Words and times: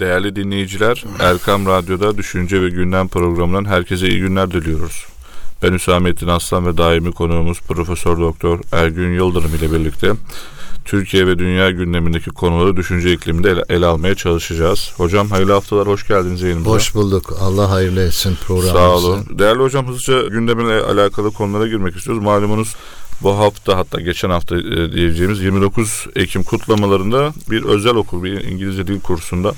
Değerli 0.00 0.36
dinleyiciler, 0.36 1.04
Erkam 1.20 1.66
Radyo'da 1.66 2.18
Düşünce 2.18 2.62
ve 2.62 2.68
Gündem 2.68 3.08
programından 3.08 3.64
herkese 3.64 4.08
iyi 4.08 4.20
günler 4.20 4.50
diliyoruz. 4.50 5.06
Ben 5.62 5.72
Hüsamettin 5.72 6.28
Aslan 6.28 6.66
ve 6.66 6.76
daimi 6.76 7.12
konuğumuz 7.12 7.60
Profesör 7.60 8.20
Doktor 8.20 8.60
Ergün 8.72 9.14
Yıldırım 9.14 9.54
ile 9.54 9.72
birlikte 9.72 10.12
Türkiye 10.84 11.26
ve 11.26 11.38
dünya 11.38 11.70
gündemindeki 11.70 12.30
konuları 12.30 12.76
düşünce 12.76 13.12
ikliminde 13.12 13.50
ele, 13.50 13.62
ele 13.68 13.86
almaya 13.86 14.14
çalışacağız. 14.14 14.92
Hocam 14.96 15.30
hayırlı 15.30 15.52
haftalar, 15.52 15.86
hoş 15.86 16.08
geldiniz 16.08 16.42
yayınımıza. 16.42 16.70
Hoş 16.70 16.94
bulduk. 16.94 17.32
Allah 17.40 17.70
hayırlı 17.70 18.02
etsin 18.02 18.36
programımızı. 18.46 18.78
Sağ 18.78 18.96
olun. 18.96 19.26
Değerli 19.38 19.62
hocam 19.62 19.88
hızlıca 19.88 20.26
gündemine 20.28 20.72
alakalı 20.72 21.30
konulara 21.30 21.66
girmek 21.66 21.96
istiyoruz. 21.96 22.22
Malumunuz 22.22 22.76
bu 23.22 23.38
hafta 23.38 23.76
hatta 23.76 24.00
geçen 24.00 24.30
hafta 24.30 24.56
e, 24.56 24.92
diyeceğimiz 24.92 25.42
29 25.42 26.06
Ekim 26.16 26.42
kutlamalarında 26.42 27.32
bir 27.50 27.64
özel 27.64 27.94
okul, 27.94 28.24
bir 28.24 28.44
İngilizce 28.44 28.86
dil 28.86 29.00
kursunda 29.00 29.52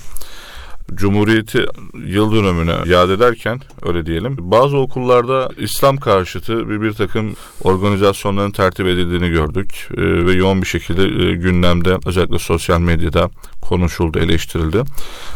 Cumhuriyeti 0.95 1.67
yıl 2.07 2.33
dönümüne 2.33 2.77
yad 2.87 3.11
ederken 3.11 3.61
öyle 3.83 4.07
diyelim 4.07 4.37
bazı 4.39 4.77
okullarda 4.77 5.51
İslam 5.59 5.97
karşıtı 5.97 6.69
bir, 6.69 6.83
bir 6.83 6.93
takım 6.93 7.37
organizasyonların 7.63 8.51
tertip 8.51 8.87
edildiğini 8.87 9.31
gördük 9.31 9.89
ee, 9.91 10.27
ve 10.27 10.33
yoğun 10.33 10.63
bir 10.63 10.67
şekilde 10.67 11.03
e, 11.03 11.37
gündemde 11.37 11.99
özellikle 12.07 12.39
sosyal 12.39 12.81
medyada 12.81 13.31
konuşuldu, 13.63 14.19
eleştirildi. 14.19 14.83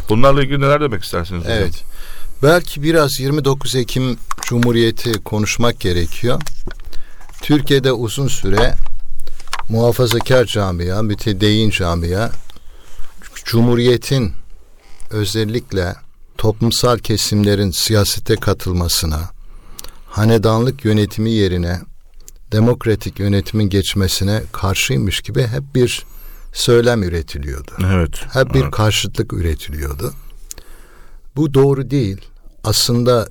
Bunlarla 0.09 0.43
ilgili 0.43 0.61
neler 0.61 0.81
demek 0.81 1.03
istersiniz? 1.03 1.43
Evet. 1.47 1.83
Belki 2.43 2.83
biraz 2.83 3.19
29 3.19 3.75
Ekim 3.75 4.17
Cumhuriyeti 4.41 5.11
konuşmak 5.23 5.79
gerekiyor. 5.79 6.41
Türkiye'de 7.41 7.91
uzun 7.91 8.27
süre 8.27 8.75
muhafazakar 9.69 10.45
camia, 10.45 11.01
mütedeyyin 11.01 11.69
camia 11.69 12.29
Cumhuriyet'in 13.45 14.33
özellikle 15.09 15.95
toplumsal 16.37 16.97
kesimlerin 16.97 17.71
siyasete 17.71 18.35
katılmasına, 18.35 19.29
hanedanlık 20.07 20.85
yönetimi 20.85 21.31
yerine 21.31 21.81
demokratik 22.51 23.19
yönetimin 23.19 23.69
geçmesine 23.69 24.43
karşıymış 24.51 25.21
gibi 25.21 25.47
hep 25.47 25.75
bir 25.75 26.05
söylem 26.53 27.03
üretiliyordu. 27.03 27.71
Evet. 27.85 28.25
Hep 28.33 28.53
bir 28.53 28.61
evet. 28.61 28.71
karşıtlık 28.71 29.33
üretiliyordu. 29.33 30.13
Bu 31.35 31.53
doğru 31.53 31.89
değil. 31.91 32.21
Aslında 32.63 33.27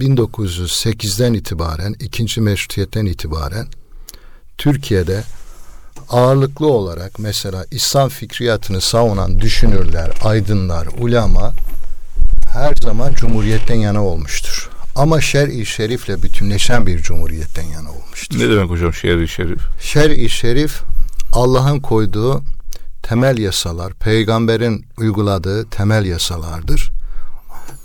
1908'den 0.00 1.34
itibaren, 1.34 1.94
ikinci 2.00 2.40
meşrutiyetten 2.40 3.06
itibaren 3.06 3.66
Türkiye'de 4.58 5.22
ağırlıklı 6.08 6.66
olarak 6.66 7.18
mesela 7.18 7.66
İslam 7.70 8.08
fikriyatını 8.08 8.80
savunan 8.80 9.38
düşünürler, 9.38 10.10
aydınlar, 10.24 10.88
ulama 10.98 11.52
her 12.52 12.74
zaman 12.82 13.12
cumhuriyetten 13.12 13.76
yana 13.76 14.04
olmuştur. 14.04 14.70
Ama 14.96 15.20
şer-i 15.20 15.66
şerifle 15.66 16.22
bütünleşen 16.22 16.86
bir 16.86 16.98
cumhuriyetten 16.98 17.66
yana 17.66 17.90
olmuştur. 17.90 18.38
Ne 18.38 18.48
demek 18.48 18.70
hocam 18.70 18.94
şer-i 18.94 19.28
şerif? 19.28 19.60
Şer-i 19.80 20.28
şerif 20.30 20.82
Allah'ın 21.32 21.80
koyduğu 21.80 22.42
temel 23.02 23.38
yasalar, 23.38 23.92
peygamberin 23.94 24.86
uyguladığı 24.98 25.70
temel 25.70 26.04
yasalardır. 26.04 26.90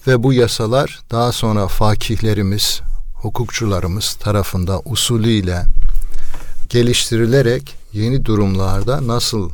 Ve 0.07 0.23
bu 0.23 0.33
yasalar 0.33 0.99
daha 1.11 1.31
sonra 1.31 1.67
fakihlerimiz, 1.67 2.81
hukukçularımız 3.13 4.13
tarafında 4.13 4.81
usulüyle 4.85 5.65
geliştirilerek 6.69 7.75
yeni 7.93 8.25
durumlarda 8.25 9.07
nasıl 9.07 9.49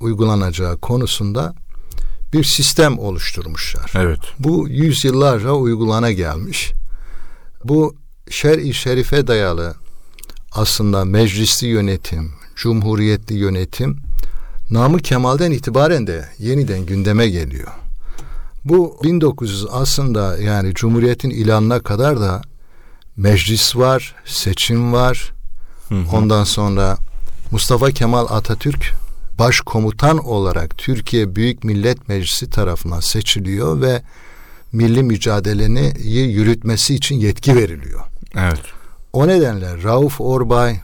uygulanacağı 0.00 0.78
konusunda 0.78 1.54
bir 2.32 2.44
sistem 2.44 2.98
oluşturmuşlar. 2.98 3.92
Evet. 3.96 4.20
Bu 4.38 4.68
yüzyıllarca 4.68 5.50
uygulana 5.52 6.12
gelmiş. 6.12 6.72
Bu 7.64 7.96
şer-i 8.30 8.74
şerife 8.74 9.26
dayalı 9.26 9.74
aslında 10.52 11.04
meclisli 11.04 11.66
yönetim, 11.66 12.32
cumhuriyetli 12.56 13.34
yönetim 13.34 13.96
namı 14.70 14.98
Kemal'den 14.98 15.50
itibaren 15.50 16.06
de 16.06 16.28
yeniden 16.38 16.86
gündeme 16.86 17.28
geliyor. 17.28 17.81
Bu 18.64 18.98
1900 19.02 19.66
aslında 19.70 20.38
yani 20.38 20.74
Cumhuriyet'in 20.74 21.30
ilanına 21.30 21.80
kadar 21.80 22.20
da 22.20 22.42
meclis 23.16 23.76
var, 23.76 24.14
seçim 24.24 24.92
var. 24.92 25.32
Hı 25.88 25.94
hı. 25.94 26.16
Ondan 26.16 26.44
sonra 26.44 26.96
Mustafa 27.50 27.90
Kemal 27.90 28.26
Atatürk 28.30 28.92
başkomutan 29.38 30.18
olarak 30.18 30.78
Türkiye 30.78 31.36
Büyük 31.36 31.64
Millet 31.64 32.08
Meclisi 32.08 32.50
tarafından 32.50 33.00
seçiliyor 33.00 33.80
ve 33.80 34.02
milli 34.72 35.02
mücadeleni 35.02 35.92
yürütmesi 36.08 36.94
için 36.94 37.16
yetki 37.16 37.56
veriliyor. 37.56 38.00
Evet. 38.36 38.62
O 39.12 39.28
nedenle 39.28 39.82
Rauf 39.82 40.20
Orbay, 40.20 40.80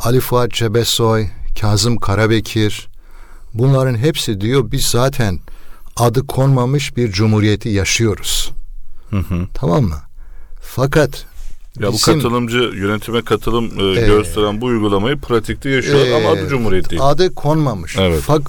Ali 0.00 0.20
Fuat 0.20 0.50
Cebesoy, 0.50 1.26
Kazım 1.60 1.96
Karabekir 1.96 2.88
bunların 3.54 3.94
hepsi 3.94 4.40
diyor 4.40 4.70
biz 4.70 4.84
zaten 4.84 5.38
adı 5.96 6.26
konmamış 6.26 6.96
bir 6.96 7.12
cumhuriyeti 7.12 7.68
yaşıyoruz. 7.68 8.52
Hı 9.10 9.16
hı. 9.16 9.46
Tamam 9.54 9.84
mı? 9.84 9.98
Fakat 10.62 11.26
ya 11.80 11.92
bu 11.92 12.00
katılımcı 12.00 12.58
yönetime 12.58 13.22
katılım 13.22 13.64
e, 13.80 14.00
e, 14.00 14.06
gösteren 14.06 14.60
bu 14.60 14.66
uygulamayı 14.66 15.16
pratikte 15.16 15.70
yaşıyor 15.70 16.06
e, 16.06 16.14
ama 16.14 16.28
adı 16.28 16.48
Cumhuriyet 16.48 16.90
değil. 16.90 17.02
Adı 17.04 17.34
konmamış. 17.34 17.96
Evet. 17.98 18.20
Fak, 18.20 18.42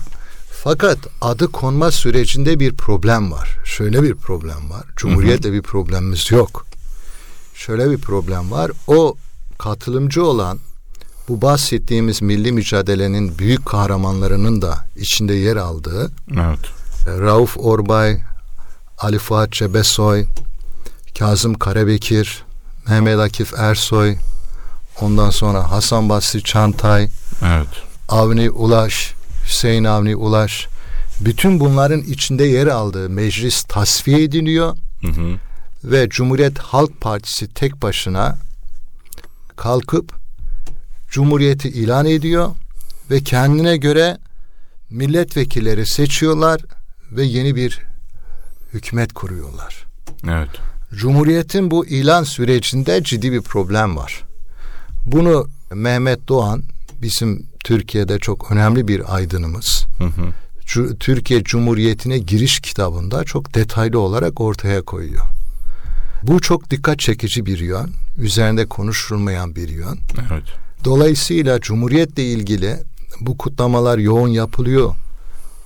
fakat 0.63 0.97
adı 1.21 1.47
konma 1.47 1.91
sürecinde 1.91 2.59
bir 2.59 2.73
problem 2.73 3.31
var. 3.31 3.57
Şöyle 3.65 4.03
bir 4.03 4.15
problem 4.15 4.69
var. 4.69 4.83
Cumhuriyetle 4.95 5.53
bir 5.53 5.61
problemimiz 5.61 6.31
yok. 6.31 6.65
Şöyle 7.55 7.91
bir 7.91 7.97
problem 7.97 8.51
var. 8.51 8.71
O 8.87 9.15
katılımcı 9.57 10.25
olan 10.25 10.59
bu 11.29 11.41
bahsettiğimiz 11.41 12.21
milli 12.21 12.51
mücadelenin 12.51 13.39
büyük 13.39 13.65
kahramanlarının 13.65 14.61
da 14.61 14.77
içinde 14.95 15.33
yer 15.33 15.55
aldığı 15.55 16.11
evet. 16.33 16.59
Rauf 17.05 17.57
Orbay, 17.57 18.17
Ali 18.97 19.19
Fuat 19.19 19.51
Cebesoy, 19.51 20.25
Kazım 21.19 21.53
Karabekir, 21.53 22.43
Mehmet 22.89 23.19
Akif 23.19 23.53
Ersoy, 23.57 24.15
ondan 25.01 25.29
sonra 25.29 25.71
Hasan 25.71 26.09
Basri 26.09 26.43
Çantay, 26.43 27.09
evet. 27.41 27.67
Avni 28.09 28.49
Ulaş, 28.49 29.13
Hüseyin 29.45 29.83
Avni 29.83 30.15
Ulaş, 30.15 30.67
bütün 31.21 31.59
bunların 31.59 32.01
içinde 32.01 32.43
yer 32.43 32.67
aldığı 32.67 33.09
meclis 33.09 33.63
tasfiye 33.63 34.23
ediliyor 34.23 34.77
hı 35.01 35.07
hı. 35.07 35.39
ve 35.83 36.09
Cumhuriyet 36.09 36.57
Halk 36.57 37.01
Partisi 37.01 37.53
tek 37.53 37.81
başına 37.81 38.37
kalkıp 39.55 40.13
Cumhuriyeti 41.09 41.69
ilan 41.69 42.05
ediyor 42.05 42.49
ve 43.11 43.23
kendine 43.23 43.77
göre 43.77 44.17
milletvekilleri 44.89 45.85
seçiyorlar 45.85 46.61
ve 47.15 47.23
yeni 47.23 47.55
bir 47.55 47.81
hükümet 48.73 49.13
kuruyorlar. 49.13 49.85
Evet. 50.29 50.49
Cumhuriyetin 50.93 51.71
bu 51.71 51.85
ilan 51.85 52.23
sürecinde 52.23 53.03
ciddi 53.03 53.31
bir 53.31 53.41
problem 53.41 53.97
var. 53.97 54.23
Bunu 55.05 55.47
Mehmet 55.73 56.27
Doğan 56.27 56.63
bizim 57.01 57.45
Türkiye'de 57.63 58.19
çok 58.19 58.51
önemli 58.51 58.87
bir 58.87 59.15
aydınımız. 59.15 59.85
Hı 59.97 60.03
hı. 60.05 60.31
Türkiye 60.99 61.43
Cumhuriyeti'ne 61.43 62.17
giriş 62.17 62.59
kitabında 62.59 63.23
çok 63.23 63.55
detaylı 63.55 63.99
olarak 63.99 64.41
ortaya 64.41 64.81
koyuyor. 64.81 65.25
Bu 66.23 66.41
çok 66.41 66.71
dikkat 66.71 66.99
çekici 66.99 67.45
bir 67.45 67.59
yön, 67.59 67.91
üzerinde 68.17 68.65
konuşulmayan 68.65 69.55
bir 69.55 69.69
yön. 69.69 69.99
Evet. 70.31 70.43
Dolayısıyla 70.85 71.59
Cumhuriyet'le 71.59 72.19
ilgili 72.19 72.77
bu 73.19 73.37
kutlamalar 73.37 73.97
yoğun 73.97 74.27
yapılıyor. 74.27 74.95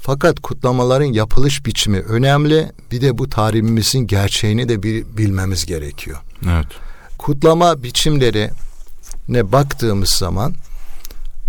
Fakat 0.01 0.39
kutlamaların 0.39 1.05
yapılış 1.05 1.65
biçimi 1.65 1.99
önemli. 1.99 2.71
Bir 2.91 3.01
de 3.01 3.17
bu 3.17 3.29
tarihimizin 3.29 4.07
gerçeğini 4.07 4.69
de 4.69 4.83
bir 4.83 5.05
bilmemiz 5.17 5.65
gerekiyor. 5.65 6.17
Evet. 6.45 6.67
Kutlama 7.17 7.83
biçimleri 7.83 8.49
ne 9.27 9.51
baktığımız 9.51 10.09
zaman 10.09 10.53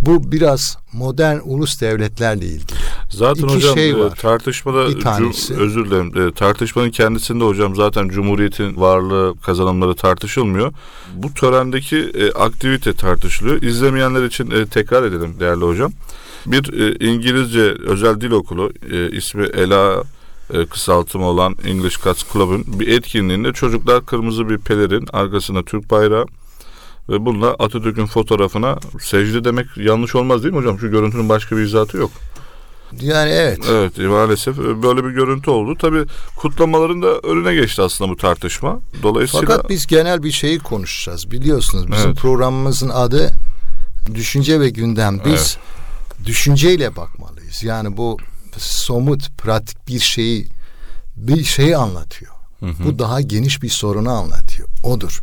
bu 0.01 0.33
biraz 0.33 0.79
modern 0.93 1.39
ulus 1.45 1.81
devletlerle 1.81 2.47
ilgili. 2.47 2.65
Zaten 3.11 3.45
İki 3.45 3.55
hocam 3.55 3.75
şey 3.75 3.91
e, 3.91 3.99
var. 3.99 4.11
tartışmada 4.17 4.89
Bir 4.89 5.01
tanesi. 5.01 5.47
cum, 5.49 5.59
özür 5.59 5.87
dilerim. 5.87 6.29
E, 6.29 6.33
tartışmanın 6.33 6.91
kendisinde 6.91 7.45
hocam 7.45 7.77
zaten 7.77 8.09
cumhuriyetin 8.09 8.77
varlığı, 8.81 9.35
kazanımları 9.43 9.95
tartışılmıyor. 9.95 10.73
Bu 11.15 11.35
törendeki 11.35 11.97
e, 11.97 12.33
aktivite 12.33 12.93
tartışılıyor. 12.93 13.63
İzlemeyenler 13.63 14.23
için 14.25 14.51
e, 14.51 14.67
tekrar 14.67 15.03
edelim 15.03 15.37
değerli 15.41 15.65
hocam. 15.65 15.93
Bir 16.47 16.81
e, 16.81 17.07
İngilizce 17.07 17.63
özel 17.63 18.21
dil 18.21 18.31
okulu 18.31 18.73
e, 18.91 19.11
ismi 19.11 19.45
Ela 19.45 20.03
e, 20.55 20.67
kısaltımı 20.67 21.25
olan 21.25 21.57
English 21.67 22.05
Cats 22.05 22.33
Club'ın 22.33 22.65
bir 22.81 22.89
etkinliğinde 22.89 23.53
çocuklar 23.53 24.07
kırmızı 24.07 24.49
bir 24.49 24.59
pelerin 24.59 25.07
arkasında 25.13 25.63
Türk 25.63 25.91
bayrağı 25.91 26.27
ve 27.09 27.25
bununla 27.25 27.51
Atatürk'ün 27.51 28.07
fotoğrafına 28.07 28.79
secde 29.01 29.45
demek 29.45 29.67
yanlış 29.77 30.15
olmaz 30.15 30.43
değil 30.43 30.55
mi 30.55 30.61
hocam? 30.61 30.79
Şu 30.79 30.91
görüntünün 30.91 31.29
başka 31.29 31.57
bir 31.57 31.63
izahatı 31.63 31.97
yok. 31.97 32.11
Yani 33.01 33.31
evet. 33.31 33.59
Evet 33.71 33.99
maalesef 33.99 34.59
böyle 34.59 35.05
bir 35.05 35.11
görüntü 35.11 35.51
oldu. 35.51 35.77
Tabii 35.79 36.05
kutlamaların 36.37 37.03
da 37.03 37.19
önüne 37.19 37.55
geçti 37.55 37.83
aslında 37.83 38.11
bu 38.11 38.17
tartışma. 38.17 38.81
Dolayısıyla 39.03 39.47
Fakat 39.47 39.71
biz 39.71 39.87
genel 39.87 40.23
bir 40.23 40.31
şeyi 40.31 40.59
konuşacağız. 40.59 41.31
Biliyorsunuz 41.31 41.93
bizim 41.93 42.07
Evet. 42.07 42.17
programımızın 42.17 42.89
adı 42.89 43.31
Düşünce 44.15 44.61
ve 44.61 44.71
Gündem. 44.71 45.21
Biz 45.25 45.59
düşünceyle 46.27 46.97
bakmalıyız. 46.97 47.63
Yani 47.63 47.97
bu 47.97 48.17
somut, 48.59 49.39
pratik 49.39 49.89
bir 49.89 50.01
şeyi 50.01 50.49
bir 51.17 51.45
şeyi 51.45 51.77
anlatıyor. 51.77 52.33
Bu 52.85 52.99
daha 52.99 53.21
geniş 53.21 53.63
bir 53.63 53.69
sorunu 53.69 54.11
anlatıyor. 54.11 54.69
Odur. 54.83 55.21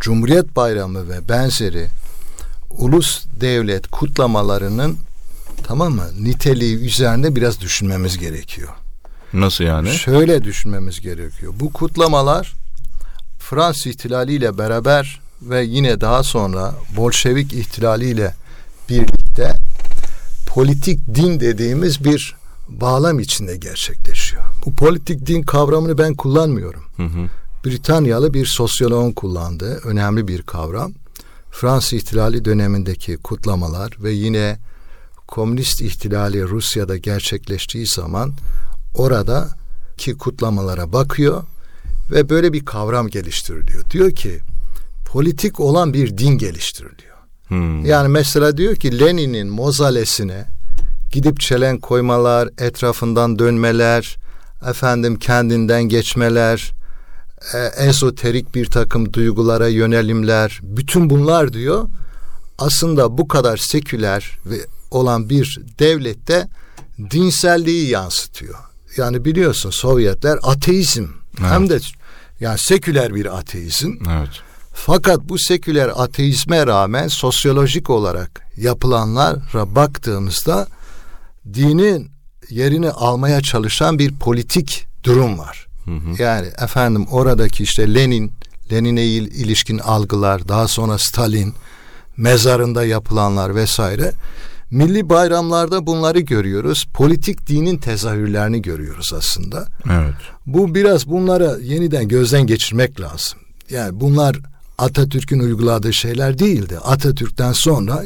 Cumhuriyet 0.00 0.56
Bayramı 0.56 1.08
ve 1.08 1.28
benzeri 1.28 1.86
ulus 2.70 3.26
devlet 3.40 3.86
kutlamalarının 3.86 4.98
tamam 5.62 5.92
mı 5.92 6.04
niteliği 6.20 6.76
üzerinde 6.76 7.36
biraz 7.36 7.60
düşünmemiz 7.60 8.18
gerekiyor. 8.18 8.68
nasıl 9.32 9.64
yani? 9.64 9.90
Şöyle 9.90 10.44
düşünmemiz 10.44 11.00
gerekiyor. 11.00 11.52
Bu 11.60 11.72
kutlamalar 11.72 12.54
Fransız 13.38 13.86
ihtilaliyle 13.86 14.58
beraber 14.58 15.20
ve 15.42 15.62
yine 15.64 16.00
daha 16.00 16.22
sonra 16.22 16.74
Bolşevik 16.96 17.52
ihtilaliyle 17.52 18.34
birlikte 18.88 19.54
politik 20.56 21.14
din 21.14 21.40
dediğimiz 21.40 22.04
bir 22.04 22.36
bağlam 22.68 23.18
içinde 23.18 23.56
gerçekleşiyor. 23.56 24.42
Bu 24.66 24.76
politik 24.76 25.26
din 25.26 25.42
kavramını 25.42 25.98
ben 25.98 26.14
kullanmıyorum. 26.14 26.84
Hı 26.96 27.02
hı. 27.02 27.28
Britanyalı 27.64 28.34
bir 28.34 28.46
sosyoloğun 28.46 29.12
kullandığı 29.12 29.74
önemli 29.76 30.28
bir 30.28 30.42
kavram. 30.42 30.92
Fransız 31.50 31.92
ihtilali 31.92 32.44
dönemindeki 32.44 33.16
kutlamalar 33.16 33.96
ve 34.02 34.12
yine 34.12 34.58
komünist 35.26 35.80
ihtilali 35.80 36.48
Rusya'da 36.48 36.96
gerçekleştiği 36.96 37.86
zaman 37.86 38.32
orada 38.94 39.48
ki 39.96 40.18
kutlamalara 40.18 40.92
bakıyor 40.92 41.44
ve 42.10 42.28
böyle 42.28 42.52
bir 42.52 42.64
kavram 42.64 43.08
geliştiriliyor. 43.08 43.90
Diyor 43.90 44.10
ki 44.10 44.38
politik 45.06 45.60
olan 45.60 45.92
bir 45.92 46.18
din 46.18 46.38
geliştiriliyor. 46.38 47.15
Hmm. 47.48 47.84
Yani 47.84 48.08
mesela 48.08 48.56
diyor 48.56 48.76
ki 48.76 49.00
Lenin'in 49.00 49.48
mozalesine 49.48 50.46
gidip 51.12 51.40
çelen 51.40 51.78
koymalar, 51.78 52.48
etrafından 52.58 53.38
dönmeler, 53.38 54.16
efendim 54.70 55.18
kendinden 55.18 55.82
geçmeler, 55.82 56.72
e, 57.54 57.58
ezoterik 57.58 58.54
bir 58.54 58.66
takım 58.66 59.12
duygulara 59.12 59.68
yönelimler, 59.68 60.60
bütün 60.62 61.10
bunlar 61.10 61.52
diyor 61.52 61.88
aslında 62.58 63.18
bu 63.18 63.28
kadar 63.28 63.56
seküler 63.56 64.38
ve 64.46 64.56
olan 64.90 65.30
bir 65.30 65.60
devlette 65.78 66.48
dinselliği 67.10 67.88
yansıtıyor. 67.88 68.58
Yani 68.96 69.24
biliyorsun 69.24 69.70
Sovyetler 69.70 70.38
ateizm 70.42 71.06
hem 71.38 71.70
de 71.70 71.78
yani 72.40 72.58
seküler 72.58 73.14
bir 73.14 73.38
ateizm. 73.38 73.92
Evet. 74.10 74.42
Fakat 74.78 75.28
bu 75.28 75.38
seküler 75.38 75.92
ateizme 75.96 76.66
rağmen 76.66 77.08
sosyolojik 77.08 77.90
olarak 77.90 78.42
yapılanlara 78.56 79.74
baktığımızda 79.74 80.66
dinin 81.54 82.10
yerini 82.50 82.90
almaya 82.90 83.40
çalışan 83.40 83.98
bir 83.98 84.14
politik 84.14 84.86
durum 85.04 85.38
var. 85.38 85.66
Yani 86.18 86.46
efendim 86.62 87.06
oradaki 87.10 87.62
işte 87.62 87.94
Lenin, 87.94 88.32
Lenin'e 88.72 89.04
il- 89.04 89.34
ilişkin 89.34 89.78
algılar, 89.78 90.48
daha 90.48 90.68
sonra 90.68 90.98
Stalin, 90.98 91.54
mezarında 92.16 92.84
yapılanlar 92.84 93.54
vesaire. 93.54 94.12
Milli 94.70 95.08
bayramlarda 95.08 95.86
bunları 95.86 96.20
görüyoruz. 96.20 96.86
Politik 96.94 97.46
dinin 97.48 97.78
tezahürlerini 97.78 98.62
görüyoruz 98.62 99.12
aslında. 99.18 99.66
Evet. 99.90 100.14
Bu 100.46 100.74
biraz 100.74 101.06
bunlara 101.08 101.56
yeniden 101.62 102.08
gözden 102.08 102.46
geçirmek 102.46 103.00
lazım. 103.00 103.38
Yani 103.70 104.00
bunlar 104.00 104.36
Atatürk'ün 104.78 105.38
uyguladığı 105.40 105.92
şeyler 105.92 106.38
değildi. 106.38 106.78
Atatürk'ten 106.78 107.52
sonra 107.52 108.02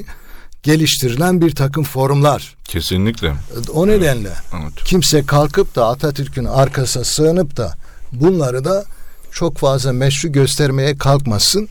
geliştirilen 0.62 1.40
bir 1.40 1.54
takım 1.54 1.84
formlar. 1.84 2.56
Kesinlikle. 2.64 3.34
O 3.74 3.86
nedenle 3.86 4.32
Evet. 4.62 4.84
kimse 4.84 5.26
kalkıp 5.26 5.76
da 5.76 5.86
Atatürk'ün 5.88 6.44
arkasına 6.44 7.04
sığınıp 7.04 7.56
da 7.56 7.74
bunları 8.12 8.64
da 8.64 8.84
çok 9.32 9.58
fazla 9.58 9.92
meşru 9.92 10.32
göstermeye 10.32 10.96
kalkmasın. 10.98 11.68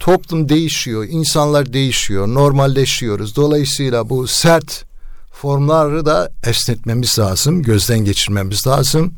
Toplum 0.00 0.48
değişiyor, 0.48 1.06
insanlar 1.10 1.72
değişiyor, 1.72 2.28
normalleşiyoruz. 2.28 3.36
Dolayısıyla 3.36 4.08
bu 4.10 4.26
sert 4.26 4.84
formları 5.32 6.06
da 6.06 6.30
esnetmemiz 6.46 7.18
lazım, 7.18 7.62
gözden 7.62 7.98
geçirmemiz 7.98 8.66
lazım. 8.66 9.12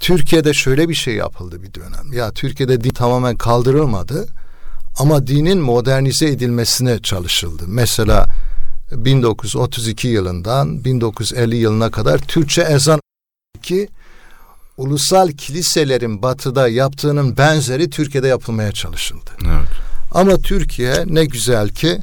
Türkiye'de 0.00 0.54
şöyle 0.54 0.88
bir 0.88 0.94
şey 0.94 1.14
yapıldı 1.14 1.62
bir 1.62 1.74
dönem. 1.74 2.12
Ya 2.12 2.30
Türkiye'de 2.32 2.84
din 2.84 2.90
tamamen 2.90 3.36
kaldırılmadı 3.36 4.26
ama 4.98 5.26
dinin 5.26 5.58
modernize 5.58 6.28
edilmesine 6.28 6.98
çalışıldı. 6.98 7.64
Mesela 7.66 8.26
1932 8.92 10.08
yılından 10.08 10.84
1950 10.84 11.56
yılına 11.56 11.90
kadar 11.90 12.18
Türkçe 12.18 12.62
ezan 12.62 13.00
ki 13.62 13.88
ulusal 14.76 15.30
kiliselerin 15.30 16.22
batıda 16.22 16.68
yaptığının 16.68 17.36
benzeri 17.36 17.90
Türkiye'de 17.90 18.28
yapılmaya 18.28 18.72
çalışıldı. 18.72 19.30
Evet. 19.44 19.68
Ama 20.12 20.36
Türkiye 20.36 21.04
ne 21.06 21.24
güzel 21.24 21.68
ki 21.68 21.98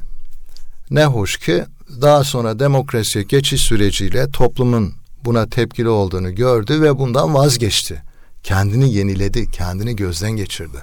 ne 0.92 1.06
hoş 1.06 1.38
ki 1.38 1.64
daha 2.02 2.24
sonra 2.24 2.60
demokrasiye 2.60 3.24
geçiş 3.24 3.62
süreciyle 3.62 4.30
toplumun 4.32 4.94
buna 5.26 5.50
tepkili 5.50 5.90
olduğunu 5.90 6.36
gördü 6.36 6.82
ve 6.82 7.00
bundan 7.00 7.34
vazgeçti. 7.34 8.04
Kendini 8.44 8.94
yeniledi, 8.94 9.52
kendini 9.52 9.96
gözden 9.96 10.32
geçirdi. 10.32 10.78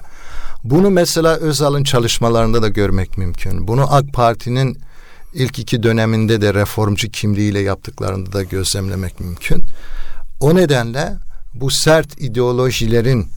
Bunu 0.63 0.89
mesela 0.89 1.35
Özal'ın 1.35 1.83
çalışmalarında 1.83 2.61
da 2.61 2.67
görmek 2.67 3.17
mümkün. 3.17 3.67
Bunu 3.67 3.93
AK 3.93 4.13
Parti'nin 4.13 4.77
ilk 5.33 5.59
iki 5.59 5.83
döneminde 5.83 6.41
de 6.41 6.53
reformcu 6.53 7.09
kimliğiyle 7.09 7.59
yaptıklarında 7.59 8.33
da 8.33 8.43
gözlemlemek 8.43 9.19
mümkün. 9.19 9.63
O 10.39 10.55
nedenle 10.55 11.13
bu 11.53 11.71
sert 11.71 12.21
ideolojilerin 12.21 13.27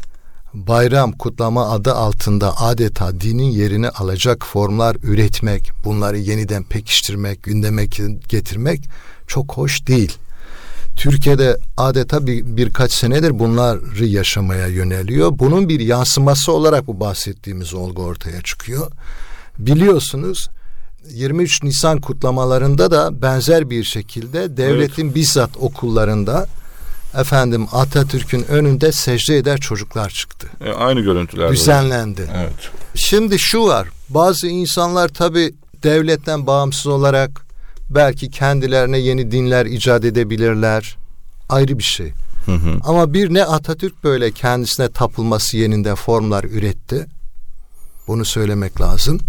bayram 0.55 1.13
kutlama 1.13 1.71
adı 1.71 1.95
altında 1.95 2.61
adeta 2.61 3.21
dinin 3.21 3.51
yerini 3.51 3.89
alacak 3.89 4.47
formlar 4.47 4.97
üretmek, 5.03 5.73
bunları 5.85 6.19
yeniden 6.19 6.65
pekiştirmek, 6.65 7.43
gündeme 7.43 7.87
getirmek 8.29 8.89
çok 9.27 9.53
hoş 9.53 9.87
değil. 9.87 10.19
Türkiye'de 10.97 11.59
adeta 11.77 12.27
bir, 12.27 12.57
birkaç 12.57 12.93
senedir 12.93 13.39
bunları 13.39 14.05
yaşamaya 14.05 14.67
yöneliyor. 14.67 15.39
Bunun 15.39 15.69
bir 15.69 15.81
yansıması 15.81 16.53
olarak 16.53 16.87
bu 16.87 17.01
bahsettiğimiz 17.01 17.75
olgu 17.75 18.03
ortaya 18.03 18.43
çıkıyor. 18.43 18.91
Biliyorsunuz 19.59 20.49
23 21.11 21.63
Nisan 21.63 22.01
kutlamalarında 22.01 22.91
da 22.91 23.23
benzer 23.23 23.71
bir 23.71 23.85
şekilde 23.85 24.57
devletin 24.57 25.05
evet. 25.05 25.15
bizzat 25.15 25.51
okullarında 25.57 26.47
efendim 27.19 27.67
Atatürk'ün 27.73 28.45
önünde 28.49 28.93
secde 28.93 29.37
eder 29.37 29.59
çocuklar 29.59 30.11
çıktı. 30.11 30.49
E, 30.65 30.73
aynı 30.73 31.01
görüntüler. 31.01 31.51
Düzenlendi. 31.53 32.31
Evet. 32.37 32.71
Şimdi 32.95 33.39
şu 33.39 33.65
var. 33.65 33.89
Bazı 34.09 34.47
insanlar 34.47 35.09
tabi 35.09 35.55
devletten 35.83 36.47
bağımsız 36.47 36.87
olarak 36.87 37.44
belki 37.91 38.31
kendilerine 38.31 38.99
yeni 38.99 39.31
dinler 39.31 39.67
icat 39.67 40.05
edebilirler. 40.05 40.97
Ayrı 41.49 41.79
bir 41.79 41.83
şey. 41.83 42.13
Hı 42.47 42.53
hı. 42.53 42.81
Ama 42.85 43.15
bir 43.15 43.35
ne 43.35 43.45
Atatürk 43.45 44.05
böyle 44.05 44.31
kendisine 44.31 44.89
tapılması 44.89 45.57
yeninde 45.57 45.95
formlar 45.95 46.45
üretti. 46.45 47.07
Bunu 48.07 48.25
söylemek 48.25 48.81
lazım. 48.81 49.21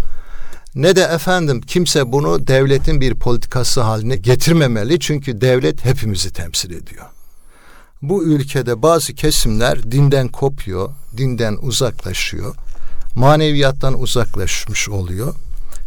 Ne 0.74 0.96
de 0.96 1.02
efendim 1.02 1.60
kimse 1.60 2.12
bunu 2.12 2.46
devletin 2.46 3.00
bir 3.00 3.14
politikası 3.14 3.80
haline 3.80 4.16
getirmemeli. 4.16 5.00
Çünkü 5.00 5.40
devlet 5.40 5.84
hepimizi 5.84 6.32
temsil 6.32 6.70
ediyor. 6.70 7.06
Bu 8.02 8.24
ülkede 8.24 8.82
bazı 8.82 9.14
kesimler 9.14 9.90
dinden 9.90 10.28
kopuyor, 10.28 10.90
dinden 11.16 11.56
uzaklaşıyor, 11.62 12.54
maneviyattan 13.14 14.00
uzaklaşmış 14.00 14.88
oluyor. 14.88 15.34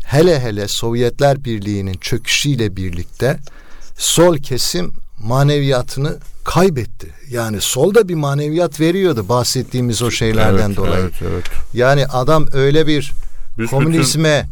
Hele 0.10 0.40
hele 0.40 0.68
Sovyetler 0.68 1.44
Birliği'nin 1.44 1.94
çöküşüyle 1.94 2.76
birlikte 2.76 3.40
sol 3.98 4.38
kesim 4.38 4.94
maneviyatını 5.20 6.18
kaybetti. 6.44 7.08
Yani 7.30 7.62
sol 7.62 7.96
da 7.96 8.10
bir 8.10 8.16
maneviyat 8.16 8.80
veriyordu 8.80 9.26
bahsettiğimiz 9.30 10.02
o 10.02 10.12
şeylerden 10.12 10.68
evet, 10.68 10.78
dolayı. 10.78 10.96
Evet, 10.96 11.14
evet. 11.22 11.46
Yani 11.74 12.08
adam 12.08 12.46
öyle 12.54 12.88
bir 12.88 13.12
Biz 13.58 13.70
komünizme 13.70 14.50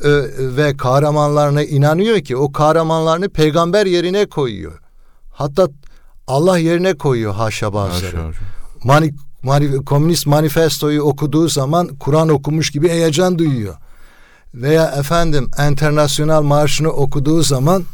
ö, 0.00 0.24
ve 0.38 0.76
kahramanlarına 0.76 1.62
inanıyor 1.62 2.20
ki 2.20 2.36
o 2.36 2.52
kahramanlarını 2.52 3.28
peygamber 3.28 3.86
yerine 3.86 4.26
koyuyor. 4.26 4.78
Hatta 5.32 5.68
Allah 6.26 6.58
yerine 6.58 6.94
koyuyor 6.94 7.34
haşa 7.34 7.72
bazıları. 7.72 8.16
Haşa, 8.16 8.28
haşa. 8.28 8.40
Mani, 8.84 9.14
mani, 9.42 9.84
komünist 9.84 10.26
manifestoyu 10.26 11.02
okuduğu 11.02 11.48
zaman 11.48 11.88
Kur'an 11.88 12.28
okumuş 12.28 12.70
gibi 12.70 12.88
heyecan 12.88 13.38
duyuyor. 13.38 13.74
Veya 14.54 14.86
efendim 14.86 15.50
internasyonel 15.70 16.42
marşını 16.42 16.88
okuduğu 16.88 17.42
zaman 17.42 17.84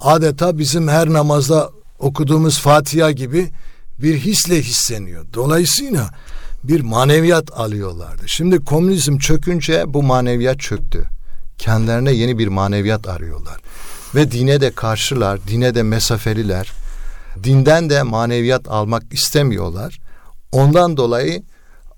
adeta 0.00 0.58
bizim 0.58 0.88
her 0.88 1.12
namazda 1.12 1.70
okuduğumuz 1.98 2.60
Fatiha 2.60 3.10
gibi 3.10 3.50
bir 3.98 4.18
hisle 4.18 4.62
hisleniyor. 4.62 5.26
Dolayısıyla 5.34 6.10
bir 6.64 6.80
maneviyat 6.80 7.50
alıyorlardı. 7.58 8.28
Şimdi 8.28 8.64
komünizm 8.64 9.18
çökünce 9.18 9.84
bu 9.86 10.02
maneviyat 10.02 10.60
çöktü. 10.60 11.04
Kendilerine 11.58 12.12
yeni 12.12 12.38
bir 12.38 12.48
maneviyat 12.48 13.08
arıyorlar. 13.08 13.56
Ve 14.14 14.30
dine 14.30 14.60
de 14.60 14.70
karşılar, 14.70 15.40
dine 15.48 15.74
de 15.74 15.82
mesafeliler. 15.82 16.72
Dinden 17.44 17.90
de 17.90 18.02
maneviyat 18.02 18.68
almak 18.68 19.02
istemiyorlar. 19.12 19.98
Ondan 20.52 20.96
dolayı 20.96 21.42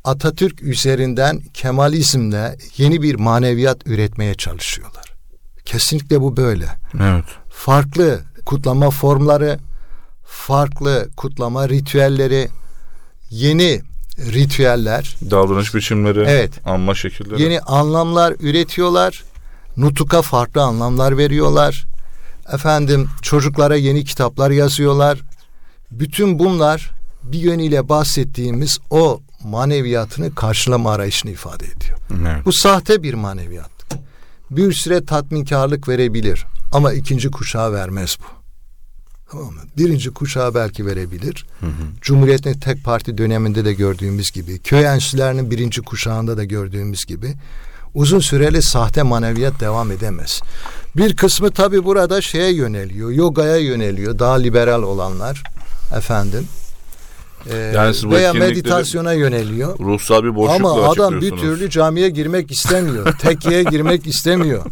Atatürk 0.05 0.63
üzerinden 0.63 1.41
Kemalizmle 1.55 2.57
yeni 2.77 3.03
bir 3.03 3.15
maneviyat 3.15 3.87
üretmeye 3.87 4.35
çalışıyorlar. 4.35 5.05
Kesinlikle 5.65 6.21
bu 6.21 6.37
böyle. 6.37 6.69
Evet. 7.03 7.25
Farklı 7.51 8.21
kutlama 8.47 8.91
formları, 8.91 9.59
farklı 10.25 11.09
kutlama 11.17 11.69
ritüelleri, 11.69 12.49
yeni 13.31 13.81
ritüeller, 14.19 15.17
Davranış 15.31 15.75
biçimleri, 15.75 16.21
Evet. 16.29 16.51
anma 16.65 16.95
şekilleri. 16.95 17.43
yeni 17.43 17.61
anlamlar 17.61 18.35
üretiyorlar. 18.41 19.25
Nutuka 19.77 20.23
farklı 20.23 20.63
anlamlar 20.63 21.19
veriyorlar. 21.19 21.87
Efendim 22.53 23.09
çocuklara 23.23 23.77
yeni 23.77 24.05
kitaplar 24.05 24.51
yazıyorlar. 24.51 25.19
Bütün 25.91 26.39
bunlar 26.39 26.91
bir 27.23 27.39
yönüyle 27.39 27.89
bahsettiğimiz 27.89 28.79
o 28.91 29.21
maneviyatını 29.49 30.35
karşılama 30.35 30.93
arayışını 30.93 31.31
ifade 31.31 31.65
ediyor. 31.65 31.99
Evet. 32.11 32.45
Bu 32.45 32.53
sahte 32.53 33.03
bir 33.03 33.15
maneviyat. 33.15 33.71
Bir 34.51 34.73
süre 34.73 35.05
tatminkarlık 35.05 35.89
verebilir 35.89 36.47
ama 36.73 36.93
ikinci 36.93 37.31
kuşağı 37.31 37.73
vermez 37.73 38.19
bu. 38.21 38.39
Tamam 39.31 39.47
mı? 39.47 39.61
Birinci 39.77 40.11
kuşağı 40.11 40.55
belki 40.55 40.87
verebilir. 40.87 41.47
Cumhuriyet'in 42.01 42.53
tek 42.53 42.85
parti 42.85 43.19
döneminde 43.19 43.65
de 43.65 43.73
gördüğümüz 43.73 44.31
gibi, 44.31 44.59
köy 44.59 44.85
enstitülerinin 44.85 45.51
birinci 45.51 45.83
kuşağında 45.83 46.37
da 46.37 46.45
gördüğümüz 46.45 47.05
gibi 47.05 47.35
uzun 47.95 48.21
süreli 48.21 48.63
sahte 48.63 49.03
maneviyat 49.03 49.61
devam 49.61 49.91
edemez. 49.91 50.41
Bir 50.97 51.17
kısmı 51.17 51.51
tabi 51.51 51.85
burada 51.85 52.21
şeye 52.21 52.53
yöneliyor, 52.53 53.11
yogaya 53.11 53.57
yöneliyor, 53.57 54.19
daha 54.19 54.35
liberal 54.35 54.83
olanlar 54.83 55.43
efendim. 55.97 56.49
Ee, 57.53 57.57
Yani 57.57 57.97
veya 58.11 58.33
meditasyona 58.33 59.13
yöneliyor. 59.13 59.79
Ruhsal 59.79 60.25
bir 60.25 60.35
boşlukla 60.35 60.55
Ama 60.55 60.89
adam 60.89 61.21
bir 61.21 61.31
türlü 61.31 61.71
camiye 61.71 62.11
girmek 62.11 62.51
istemiyor. 62.51 63.15
Tekkiye 63.19 63.63
girmek 63.63 64.07
istemiyor. 64.07 64.65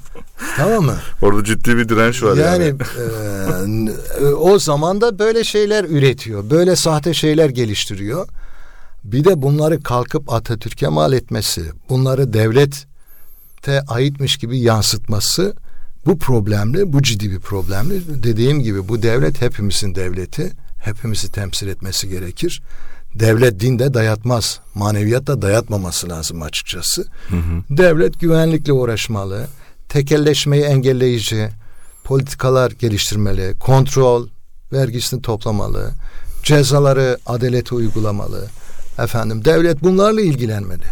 Tamam 0.57 0.85
mı? 0.85 0.97
Orada 1.23 1.45
ciddi 1.45 1.77
bir 1.77 1.89
direnç 1.89 2.23
var 2.23 2.37
yani. 2.37 2.65
Yani 2.65 3.91
e, 4.21 4.25
o 4.25 4.59
zaman 4.59 5.01
da 5.01 5.19
böyle 5.19 5.45
şeyler 5.45 5.85
üretiyor. 5.85 6.51
Böyle 6.51 6.77
sahte 6.77 7.15
şeyler 7.15 7.49
geliştiriyor. 7.49 8.29
Bir 9.05 9.25
de 9.25 9.43
bunları 9.43 9.83
kalkıp 9.83 10.33
Atatürk'e 10.33 10.89
mal 10.89 11.13
etmesi, 11.13 11.63
bunları 11.89 12.33
devlete 12.33 13.81
aitmiş 13.89 14.37
gibi 14.37 14.59
yansıtması 14.59 15.55
bu 16.07 16.19
problemli, 16.19 16.93
bu 16.93 17.03
ciddi 17.03 17.31
bir 17.31 17.41
problemli. 17.41 18.23
Dediğim 18.23 18.61
gibi 18.61 18.89
bu 18.89 19.03
devlet 19.03 19.43
hepimizin 19.43 19.95
devleti. 19.95 20.53
Hepimizi 20.79 21.33
temsil 21.33 21.69
etmesi 21.69 22.09
gerekir. 22.09 22.63
Devlet 23.15 23.61
dinde 23.61 23.95
dayatmaz. 23.95 24.61
Maneviyat 24.75 25.27
da 25.27 25.43
dayatmaması 25.43 26.09
lazım 26.09 26.43
açıkçası. 26.43 27.07
Devlet 27.71 28.21
güvenlikle 28.21 28.73
uğraşmalı. 28.73 29.47
Tekelleşmeyi 29.89 30.63
engelleyici 30.63 31.49
politikalar 32.05 32.71
geliştirmeli. 32.71 33.55
Kontrol, 33.59 34.29
vergisini 34.73 35.23
toplamalı. 35.23 35.91
Cezaları 36.43 37.19
adalete 37.27 37.75
uygulamalı. 37.75 38.47
Efendim 38.99 39.45
devlet 39.45 39.83
bunlarla 39.83 40.21
ilgilenmeli. 40.21 40.85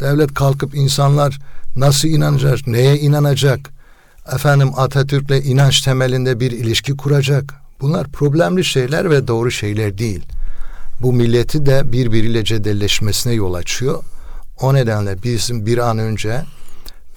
Devlet 0.00 0.34
kalkıp 0.34 0.74
insanlar 0.74 1.38
nasıl 1.76 2.08
inanacak, 2.08 2.66
neye 2.66 2.98
inanacak? 2.98 3.70
Efendim 4.34 4.70
Atatürk'le 4.76 5.44
inanç 5.46 5.80
temelinde 5.80 6.40
bir 6.40 6.50
ilişki 6.50 6.96
kuracak. 6.96 7.54
Bunlar 7.80 8.08
problemli 8.08 8.64
şeyler 8.64 9.10
ve 9.10 9.28
doğru 9.28 9.50
şeyler 9.50 9.98
değil. 9.98 10.22
Bu 11.00 11.12
milleti 11.12 11.66
de 11.66 11.92
birbiriyle 11.92 12.44
cedelleşmesine 12.44 13.32
yol 13.32 13.54
açıyor. 13.54 14.02
O 14.60 14.74
nedenle 14.74 15.22
bizim 15.22 15.66
bir 15.66 15.78
an 15.78 15.98
önce 15.98 16.42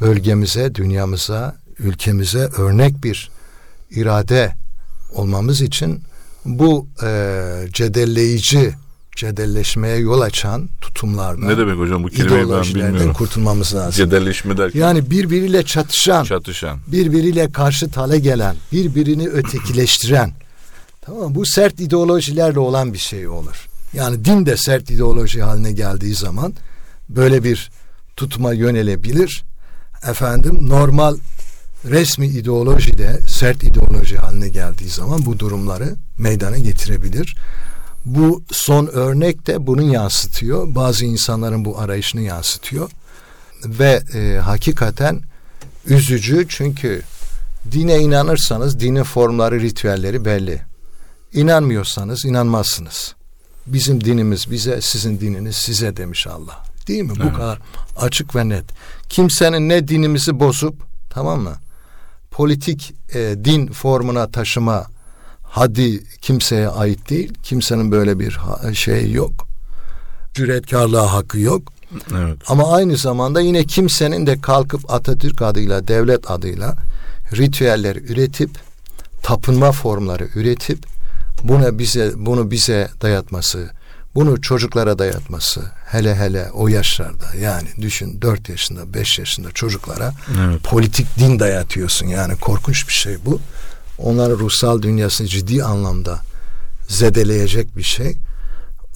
bölgemize, 0.02 0.76
dünyamıza, 0.76 1.56
ülkemize 1.80 2.40
örnek 2.58 3.04
bir 3.04 3.30
irade 3.92 4.54
olmamız 5.14 5.62
için 5.62 6.02
bu 6.46 6.88
e, 7.04 7.08
cedelleyici, 7.74 8.74
cedelleşmeye 9.16 9.98
yol 9.98 10.22
açan 10.22 10.70
tutumlardan, 10.82 11.50
Ne 11.50 11.58
demek 11.58 11.80
hocam 11.80 12.04
bu 12.04 12.08
kelimeyi 12.08 12.50
ben 12.50 12.64
bilmiyorum. 12.64 13.14
kurtulmamız 13.14 13.76
lazım. 13.76 13.92
Cedelleşme 14.06 14.58
derken 14.58 14.80
Yani 14.80 15.12
birbiriyle 15.12 15.64
çatışan, 15.64 16.24
çatışan. 16.24 16.80
birbiriyle 16.88 17.52
karşı 17.52 17.90
hale 17.96 18.20
gelen, 18.20 18.56
birbirini 18.72 19.28
ötekileştiren. 19.28 20.32
Tamam? 21.10 21.36
Bu 21.36 21.46
sert 21.46 21.80
ideolojilerle 21.80 22.60
olan 22.60 22.94
bir 22.94 22.98
şey 22.98 23.28
olur. 23.28 23.68
Yani 23.94 24.26
din 24.26 24.46
de 24.46 24.58
sert 24.58 24.92
ideoloji 24.92 25.42
haline 25.42 25.72
geldiği 25.72 26.16
zaman 26.16 26.54
böyle 27.10 27.44
bir 27.44 27.72
tutuma 28.16 28.54
yönelebilir. 28.54 29.44
Efendim 30.10 30.60
normal 30.62 31.18
resmi 31.86 32.28
ideoloji 32.28 32.98
de 32.98 33.20
sert 33.28 33.64
ideoloji 33.64 34.18
haline 34.18 34.50
geldiği 34.50 34.90
zaman 34.90 35.26
bu 35.26 35.40
durumları 35.40 35.96
meydana 36.18 36.58
getirebilir. 36.58 37.38
Bu 38.06 38.44
son 38.52 38.88
örnek 38.88 39.48
de 39.48 39.68
bunu 39.68 39.94
yansıtıyor. 39.94 40.76
Bazı 40.76 41.06
insanların 41.06 41.66
bu 41.66 41.80
arayışını 41.80 42.22
yansıtıyor. 42.22 42.92
Ve 43.66 44.04
e, 44.14 44.40
hakikaten 44.40 45.22
üzücü 45.86 46.46
çünkü 46.50 47.02
dine 47.72 48.00
inanırsanız 48.00 48.80
dinin 48.80 49.04
formları, 49.04 49.60
ritüelleri 49.60 50.26
belli. 50.26 50.69
İnanmıyorsanız 51.34 52.26
inanmazsınız. 52.26 53.16
Bizim 53.68 54.04
dinimiz 54.04 54.52
bize, 54.52 54.82
sizin 54.82 55.20
dininiz 55.20 55.56
size 55.56 55.98
demiş 55.98 56.28
Allah. 56.28 56.64
Değil 56.88 57.04
mi? 57.04 57.10
Bu 57.20 57.24
Evet. 57.24 57.34
kadar 57.34 57.60
açık 57.98 58.36
ve 58.36 58.50
net. 58.50 58.66
Kimsenin 59.10 59.70
ne 59.70 59.88
dinimizi 59.88 60.40
bozup 60.40 60.76
tamam 61.10 61.42
mı? 61.42 61.56
Politik 62.32 62.94
e, 63.14 63.36
din 63.46 63.68
formuna 63.68 64.32
taşıma 64.32 64.86
haddi 65.44 66.04
kimseye 66.22 66.70
ait 66.70 67.10
değil. 67.10 67.34
Kimsenin 67.44 67.92
böyle 67.92 68.20
bir 68.20 68.40
şey 68.74 69.12
yok. 69.12 69.48
Cüretkarlığa 70.34 71.14
hakkı 71.14 71.40
yok. 71.40 71.62
Evet. 72.18 72.38
Ama 72.48 72.72
aynı 72.74 72.98
zamanda 72.98 73.42
yine 73.42 73.64
kimsenin 73.64 74.28
de 74.28 74.42
kalkıp 74.42 74.92
Atatürk 74.94 75.42
adıyla, 75.42 75.88
devlet 75.88 76.32
adıyla 76.32 76.76
ritüeller 77.38 77.96
üretip 77.96 78.50
tapınma 79.24 79.72
formları 79.72 80.28
üretip 80.36 80.86
buna 81.44 81.80
bize 81.80 82.12
bunu 82.16 82.52
bize 82.52 82.90
dayatması, 83.02 83.70
bunu 84.16 84.42
çocuklara 84.42 85.00
dayatması 85.00 85.62
hele 85.86 86.16
hele 86.16 86.50
o 86.54 86.68
yaşlarda 86.68 87.26
yani 87.42 87.68
düşün 87.82 88.22
4 88.22 88.50
yaşında 88.50 88.94
5 88.94 89.20
yaşında 89.20 89.52
çocuklara 89.52 90.14
Evet. 90.40 90.64
politik 90.64 91.08
din 91.20 91.40
dayatıyorsun 91.40 92.08
yani 92.08 92.36
korkunç 92.36 92.88
bir 92.88 92.94
şey 92.94 93.18
bu. 93.26 93.40
Onların 93.98 94.40
ruhsal 94.40 94.82
dünyasını 94.82 95.28
ciddi 95.28 95.64
anlamda 95.64 96.20
zedeleyecek 96.88 97.78
bir 97.78 97.84
şey. 97.84 98.16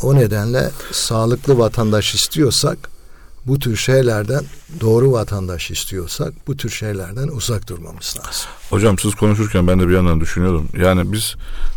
O 0.01 0.15
nedenle 0.15 0.69
sağlıklı 0.91 1.57
vatandaş 1.57 2.15
istiyorsak 2.15 2.77
bu 3.47 3.59
tür 3.59 3.75
şeylerden 3.75 4.43
doğru 4.81 5.11
vatandaş 5.11 5.71
istiyorsak 5.71 6.33
bu 6.47 6.57
tür 6.57 6.69
şeylerden 6.69 7.27
uzak 7.27 7.69
durmamız 7.69 8.15
lazım. 8.17 8.49
Hocam 8.69 8.99
siz 8.99 9.15
konuşurken 9.15 9.67
ben 9.67 9.79
de 9.79 9.87
bir 9.87 9.93
yandan 9.93 10.21
düşünüyordum. 10.21 10.67
Yani 10.77 11.13
biz 11.13 11.35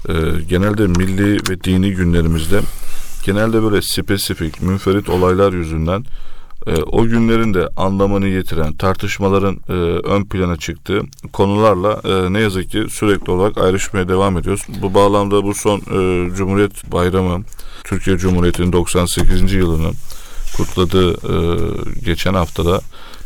e, 0.08 0.12
genelde 0.48 0.86
milli 0.86 1.50
ve 1.50 1.64
dini 1.64 1.92
günlerimizde 1.92 2.60
genelde 3.24 3.62
böyle 3.62 3.82
spesifik, 3.82 4.62
münferit 4.62 5.08
olaylar 5.08 5.52
yüzünden 5.52 6.04
e, 6.66 6.82
o 6.82 7.04
günlerin 7.04 7.54
de 7.54 7.68
anlamını 7.76 8.26
yitiren 8.26 8.72
tartışmaların 8.72 9.60
e, 9.68 9.72
ön 10.08 10.24
plana 10.24 10.56
çıktığı 10.56 11.00
konularla 11.32 12.00
e, 12.04 12.32
ne 12.32 12.40
yazık 12.40 12.70
ki 12.70 12.86
sürekli 12.90 13.32
olarak 13.32 13.58
ayrışmaya 13.58 14.08
devam 14.08 14.38
ediyoruz. 14.38 14.62
Bu 14.82 14.94
bağlamda 14.94 15.44
bu 15.44 15.54
son 15.54 15.78
e, 15.78 16.30
Cumhuriyet 16.34 16.92
Bayramı, 16.92 17.44
Türkiye 17.84 18.18
Cumhuriyeti'nin 18.18 18.72
98. 18.72 19.52
yılını 19.52 19.92
kutladığı 20.56 21.12
e, 21.12 21.36
geçen 22.04 22.34
haftada 22.34 22.80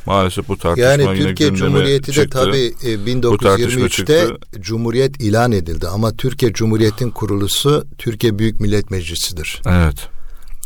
maalesef 0.07 0.49
bu 0.49 0.59
tartışma 0.59 0.91
Yani 0.91 1.03
yine 1.03 1.29
Türkiye 1.29 1.55
Cumhuriyeti 1.55 2.17
de 2.17 2.29
tabii 2.29 2.75
e, 2.85 3.23
Bu 3.23 3.39
tartışma 3.39 3.83
1923'te 3.83 3.89
çıktı. 3.89 4.39
Cumhuriyet 4.61 5.23
ilan 5.23 5.53
edildi 5.53 5.89
ama 5.89 6.13
Türkiye 6.17 6.53
Cumhuriyeti'nin 6.53 7.11
kurulusu 7.11 7.87
Türkiye 7.99 8.39
Büyük 8.39 8.61
Millet 8.61 8.91
Meclisi'dir. 8.91 9.63
Evet. 9.67 9.97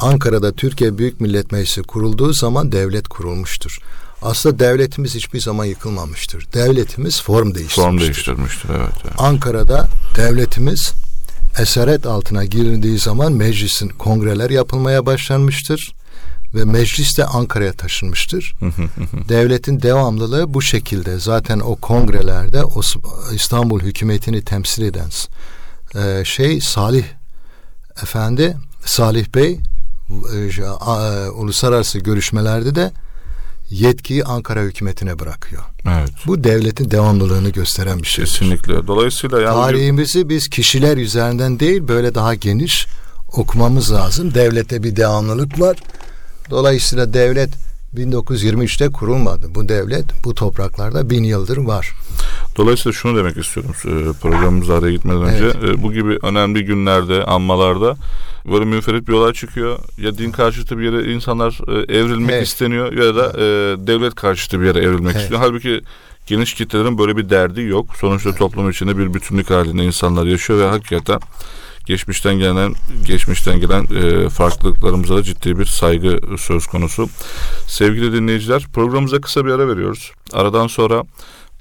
Ankara'da 0.00 0.52
Türkiye 0.52 0.98
Büyük 0.98 1.20
Millet 1.20 1.52
Meclisi 1.52 1.82
kurulduğu 1.82 2.32
zaman 2.32 2.72
devlet 2.72 3.08
kurulmuştur. 3.08 3.78
Aslında 4.22 4.58
devletimiz 4.58 5.14
hiçbir 5.14 5.40
zaman 5.40 5.64
yıkılmamıştır. 5.64 6.46
Devletimiz 6.54 7.22
form 7.22 7.54
değiştirmiştir. 7.54 7.82
Form 7.82 8.00
değiştirmiştir 8.00 8.68
evet. 8.70 8.94
evet. 9.04 9.14
Ankara'da 9.18 9.88
devletimiz 10.16 10.92
esaret 11.58 12.06
altına 12.06 12.44
girildiği 12.44 12.98
zaman 12.98 13.32
meclisin 13.32 13.88
kongreler 13.88 14.50
yapılmaya 14.50 15.06
başlanmıştır 15.06 15.94
ve 16.54 16.64
meclis 16.64 17.18
de 17.18 17.24
Ankara'ya 17.24 17.72
taşınmıştır. 17.72 18.54
Devletin 19.28 19.82
devamlılığı 19.82 20.54
bu 20.54 20.62
şekilde. 20.62 21.18
Zaten 21.18 21.60
o 21.60 21.76
kongrelerde 21.76 22.64
o 22.64 22.80
İstanbul 23.34 23.80
hükümetini 23.80 24.42
temsil 24.42 24.82
eden 24.82 25.10
e, 25.94 26.24
şey 26.24 26.60
Salih 26.60 27.04
Efendi, 28.02 28.56
Salih 28.84 29.26
Bey 29.34 29.60
e, 30.10 31.28
uluslararası 31.28 31.98
görüşmelerde 31.98 32.74
de 32.74 32.92
yetkiyi 33.70 34.24
Ankara 34.24 34.60
hükümetine 34.60 35.18
bırakıyor. 35.18 35.62
Evet. 35.88 36.10
Bu 36.26 36.44
devletin 36.44 36.90
devamlılığını 36.90 37.48
gösteren 37.48 37.98
bir 37.98 38.06
şey. 38.06 38.24
Kesinlikle. 38.24 38.86
Dolayısıyla 38.86 39.40
yani 39.40 39.54
tarihimizi 39.54 40.28
biz 40.28 40.48
kişiler 40.48 40.96
üzerinden 40.96 41.60
değil 41.60 41.88
böyle 41.88 42.14
daha 42.14 42.34
geniş 42.34 42.86
okumamız 43.32 43.92
lazım. 43.92 44.34
Devlete 44.34 44.82
bir 44.82 44.96
devamlılık 44.96 45.60
var. 45.60 45.76
Dolayısıyla 46.50 47.14
devlet 47.14 47.50
1923'te 47.96 48.88
kurulmadı. 48.88 49.54
Bu 49.54 49.68
devlet 49.68 50.04
bu 50.24 50.34
topraklarda 50.34 51.10
bin 51.10 51.24
yıldır 51.24 51.56
var. 51.56 51.92
Dolayısıyla 52.56 52.92
şunu 52.92 53.18
demek 53.18 53.36
istiyorum 53.36 53.72
e, 53.84 54.12
programımıza 54.12 54.78
araya 54.78 54.92
gitmeden 54.92 55.22
önce. 55.22 55.44
Evet. 55.44 55.78
E, 55.78 55.82
bu 55.82 55.92
gibi 55.92 56.18
önemli 56.22 56.64
günlerde, 56.64 57.24
anmalarda 57.24 57.96
böyle 58.52 58.64
münferit 58.64 59.08
bir 59.08 59.12
olay 59.12 59.32
çıkıyor. 59.32 59.78
Ya 59.98 60.18
din 60.18 60.30
karşıtı 60.30 60.78
bir 60.78 60.92
yere 60.92 61.12
insanlar 61.12 61.60
e, 61.68 61.98
evrilmek 61.98 62.34
evet. 62.34 62.46
isteniyor 62.46 62.92
ya 62.92 63.16
da 63.16 63.24
evet. 63.24 63.86
devlet 63.86 64.14
karşıtı 64.14 64.60
bir 64.60 64.66
yere 64.66 64.78
evrilmek 64.78 65.12
evet. 65.12 65.22
istiyor. 65.22 65.40
Halbuki 65.40 65.80
geniş 66.26 66.54
kitlelerin 66.54 66.98
böyle 66.98 67.16
bir 67.16 67.30
derdi 67.30 67.62
yok. 67.62 67.86
Sonuçta 68.00 68.28
evet. 68.28 68.38
toplum 68.38 68.70
içinde 68.70 68.98
bir 68.98 69.14
bütünlük 69.14 69.50
halinde 69.50 69.84
insanlar 69.84 70.26
yaşıyor 70.26 70.58
ve 70.58 70.66
hakikaten 70.66 71.20
geçmişten 71.86 72.34
gelen 72.34 72.74
geçmişten 73.06 73.60
gelen 73.60 73.86
e, 73.94 74.28
farklılıklarımıza 74.28 75.16
da 75.16 75.22
ciddi 75.22 75.58
bir 75.58 75.64
saygı 75.64 76.18
söz 76.38 76.66
konusu. 76.66 77.08
Sevgili 77.66 78.12
dinleyiciler 78.12 78.66
programımıza 78.72 79.20
kısa 79.20 79.46
bir 79.46 79.50
ara 79.50 79.68
veriyoruz. 79.68 80.12
Aradan 80.32 80.66
sonra 80.66 81.04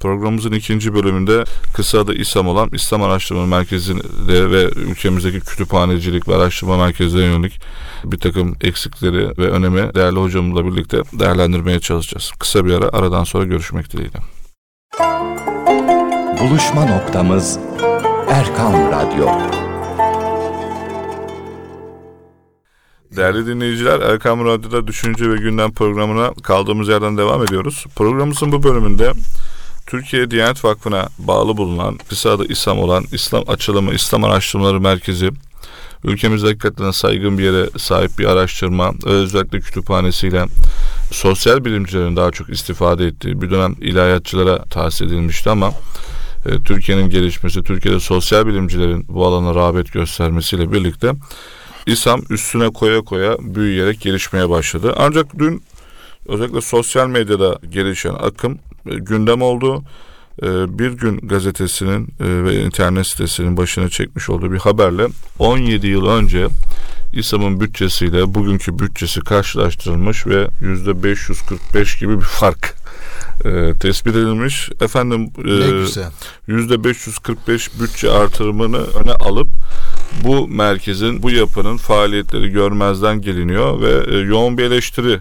Programımızın 0.03 0.51
ikinci 0.51 0.94
bölümünde 0.94 1.44
kısa 1.74 2.00
adı 2.00 2.15
İSAM 2.15 2.48
olan 2.48 2.70
İslam 2.74 3.03
Araştırma 3.03 3.46
Merkezi'nde 3.46 4.51
ve 4.51 4.63
ülkemizdeki 4.63 5.39
kütüphanecilik 5.39 6.27
ve 6.27 6.36
araştırma 6.36 6.77
merkezlerine 6.77 7.34
yönelik 7.34 7.60
bir 8.06 8.18
takım 8.18 8.56
eksikleri 8.62 9.38
ve 9.38 9.50
önemi 9.50 9.96
değerli 9.96 10.20
hocamızla 10.20 10.65
birlikte 10.65 10.98
değerlendirmeye 11.13 11.80
çalışacağız. 11.80 12.32
Kısa 12.39 12.65
bir 12.65 12.74
ara 12.74 12.89
aradan 12.94 13.24
sonra 13.24 13.44
görüşmek 13.44 13.92
dileğiyle. 13.92 14.18
Buluşma 16.39 16.86
noktamız 16.86 17.60
Erkan 18.30 18.74
Radyo. 18.92 19.62
Değerli 23.15 23.48
dinleyiciler 23.48 24.00
Erkam 24.00 24.46
Radyo'da 24.46 24.88
Düşünce 24.88 25.29
ve 25.29 25.36
Gündem 25.36 25.72
programına 25.72 26.34
kaldığımız 26.43 26.88
yerden 26.88 27.17
devam 27.17 27.43
ediyoruz. 27.43 27.86
Programımızın 27.96 28.51
bu 28.51 28.63
bölümünde 28.63 29.12
Türkiye 29.88 30.32
Diyanet 30.32 30.65
Vakfı'na 30.65 31.10
bağlı 31.17 31.58
bulunan 31.58 31.98
kısa 32.10 32.32
adı 32.32 32.46
İSAM 32.46 32.79
olan 32.79 33.05
İslam 33.12 33.43
Açılımı 33.48 33.93
İslam 33.93 34.24
Araştırmaları 34.24 34.79
Merkezi 34.79 35.29
ülkemizde 36.03 36.48
hakikaten 36.48 36.91
saygın 36.91 37.38
bir 37.38 37.43
yere 37.43 37.70
sahip 37.77 38.20
bir 38.20 38.25
araştırma 38.25 38.93
özellikle 39.05 39.60
kütüphanesiyle 39.60 40.46
sosyal 41.12 41.65
bilimcilerin 41.65 42.15
daha 42.15 42.32
çok 42.32 42.50
istifade 42.50 43.05
ettiği 43.05 43.41
bir 43.41 43.51
dönem 43.51 43.75
ilahiyatçılara 43.82 44.63
tahsis 44.63 45.01
edilmişti 45.01 45.50
ama 45.50 45.72
e, 46.46 46.60
Türkiye'nin 46.60 47.10
gelişmesi, 47.10 47.63
Türkiye'de 47.63 48.00
sosyal 48.00 48.48
bilimcilerin 48.48 49.05
bu 49.10 49.25
alana 49.25 49.55
rağbet 49.55 49.93
göstermesiyle 49.93 50.72
birlikte 50.72 51.12
İSAM 51.86 52.22
üstüne 52.30 52.70
koya 52.70 53.02
koya 53.02 53.38
büyüyerek 53.40 54.02
gelişmeye 54.02 54.50
başladı. 54.50 54.94
Ancak 54.98 55.40
dün 55.40 55.63
özellikle 56.28 56.62
sosyal 56.62 57.08
medyada 57.08 57.60
gelişen 57.69 58.13
akım 58.13 58.60
e, 58.89 58.96
gündem 58.96 59.41
oldu. 59.41 59.84
E, 60.41 60.80
bir 60.80 60.91
gün 60.91 61.17
gazetesinin 61.17 62.08
e, 62.19 62.43
ve 62.43 62.63
internet 62.63 63.08
sitesinin 63.08 63.58
başına 63.58 63.89
çekmiş 63.89 64.30
olduğu 64.30 64.52
bir 64.52 64.60
haberle 64.60 65.08
17 65.39 65.88
yıl 65.88 66.06
önce 66.06 66.48
İSAM'ın 67.13 67.60
bütçesiyle 67.60 68.34
bugünkü 68.34 68.80
bütçesi 68.80 69.19
karşılaştırılmış 69.19 70.28
ve 70.28 70.48
yüzde 70.62 71.04
545 71.04 72.00
gibi 72.00 72.17
bir 72.17 72.26
fark 72.26 72.76
e, 73.46 73.74
tespit 73.74 74.15
edilmiş. 74.15 74.69
Efendim 74.82 75.32
e, 76.48 76.84
545 76.84 77.80
bütçe 77.80 78.12
artırımını 78.12 78.78
öne 78.78 79.12
alıp 79.12 79.48
bu 80.23 80.47
merkezin, 80.47 81.23
bu 81.23 81.32
yapının 81.32 81.78
faaliyetleri 81.78 82.49
görmezden 82.49 83.21
geliniyor 83.21 83.82
ve 83.82 84.15
e, 84.15 84.19
yoğun 84.19 84.58
bir 84.58 84.63
eleştiri 84.63 85.19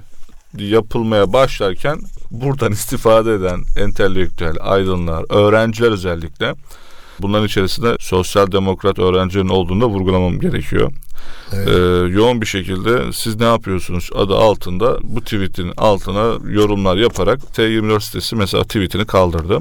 yapılmaya 0.59 1.33
başlarken 1.33 1.98
buradan 2.31 2.72
istifade 2.78 3.35
eden 3.35 3.61
entelektüel, 3.76 4.57
aydınlar, 4.61 5.24
öğrenciler 5.28 5.90
özellikle 5.90 6.55
bunların 7.20 7.46
içerisinde 7.46 7.96
sosyal 8.00 8.52
demokrat 8.52 8.98
öğrencilerin 8.98 9.48
olduğunu 9.48 9.81
da 9.81 9.87
vurgulamam 9.87 10.40
gerekiyor. 10.40 10.92
Evet. 11.52 11.68
Ee, 11.68 11.72
yoğun 12.12 12.40
bir 12.40 12.46
şekilde 12.46 13.12
siz 13.12 13.37
ne 13.37 13.44
yapıyorsunuz 13.44 14.11
adı 14.14 14.37
altında 14.37 14.98
bu 15.02 15.20
tweetin 15.20 15.72
altına 15.76 16.50
yorumlar 16.50 16.96
yaparak 16.96 17.38
T24 17.40 18.00
sitesi 18.00 18.37
mesela 18.37 18.64
tweetini 18.64 19.05
kaldırdı. 19.05 19.61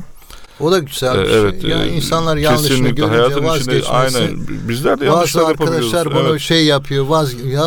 O 0.60 0.72
da 0.72 0.80
güzel 0.80 1.14
bir 1.14 1.30
evet, 1.30 1.62
şey. 1.62 1.70
Yani 1.70 1.92
e, 1.92 1.96
insanlar 1.96 2.38
yanlışını 2.38 2.90
görünce 2.90 3.44
vazgeçmesi. 3.44 3.90
Aynen. 3.90 4.48
Bizler 4.48 5.00
de 5.00 5.06
yanlışlar 5.06 5.44
Bazı 5.44 5.52
arkadaşlar 5.52 6.12
bunu 6.12 6.30
evet. 6.30 6.42
şey 6.42 6.66
yapıyor. 6.66 7.06
Vaz 7.06 7.34
ya 7.34 7.64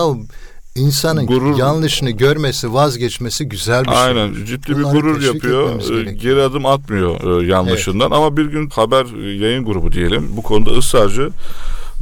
insanın 0.74 1.26
gurur, 1.26 1.58
yanlışını 1.58 2.10
görmesi, 2.10 2.74
vazgeçmesi 2.74 3.48
güzel 3.48 3.84
bir 3.84 3.90
şey. 3.90 3.98
Aynen 3.98 4.34
ciddi 4.44 4.74
Bunları 4.74 4.94
bir 4.94 5.00
gurur 5.00 5.22
yapıyor. 5.22 6.06
Ee, 6.06 6.12
geri 6.12 6.42
adım 6.42 6.66
atmıyor 6.66 7.42
e, 7.42 7.46
yanlışından 7.46 8.06
evet. 8.06 8.16
ama 8.16 8.36
bir 8.36 8.44
gün 8.44 8.70
haber 8.70 9.06
e, 9.24 9.44
yayın 9.44 9.64
grubu 9.64 9.92
diyelim 9.92 10.28
bu 10.36 10.42
konuda 10.42 10.70
ısrarcı. 10.70 11.30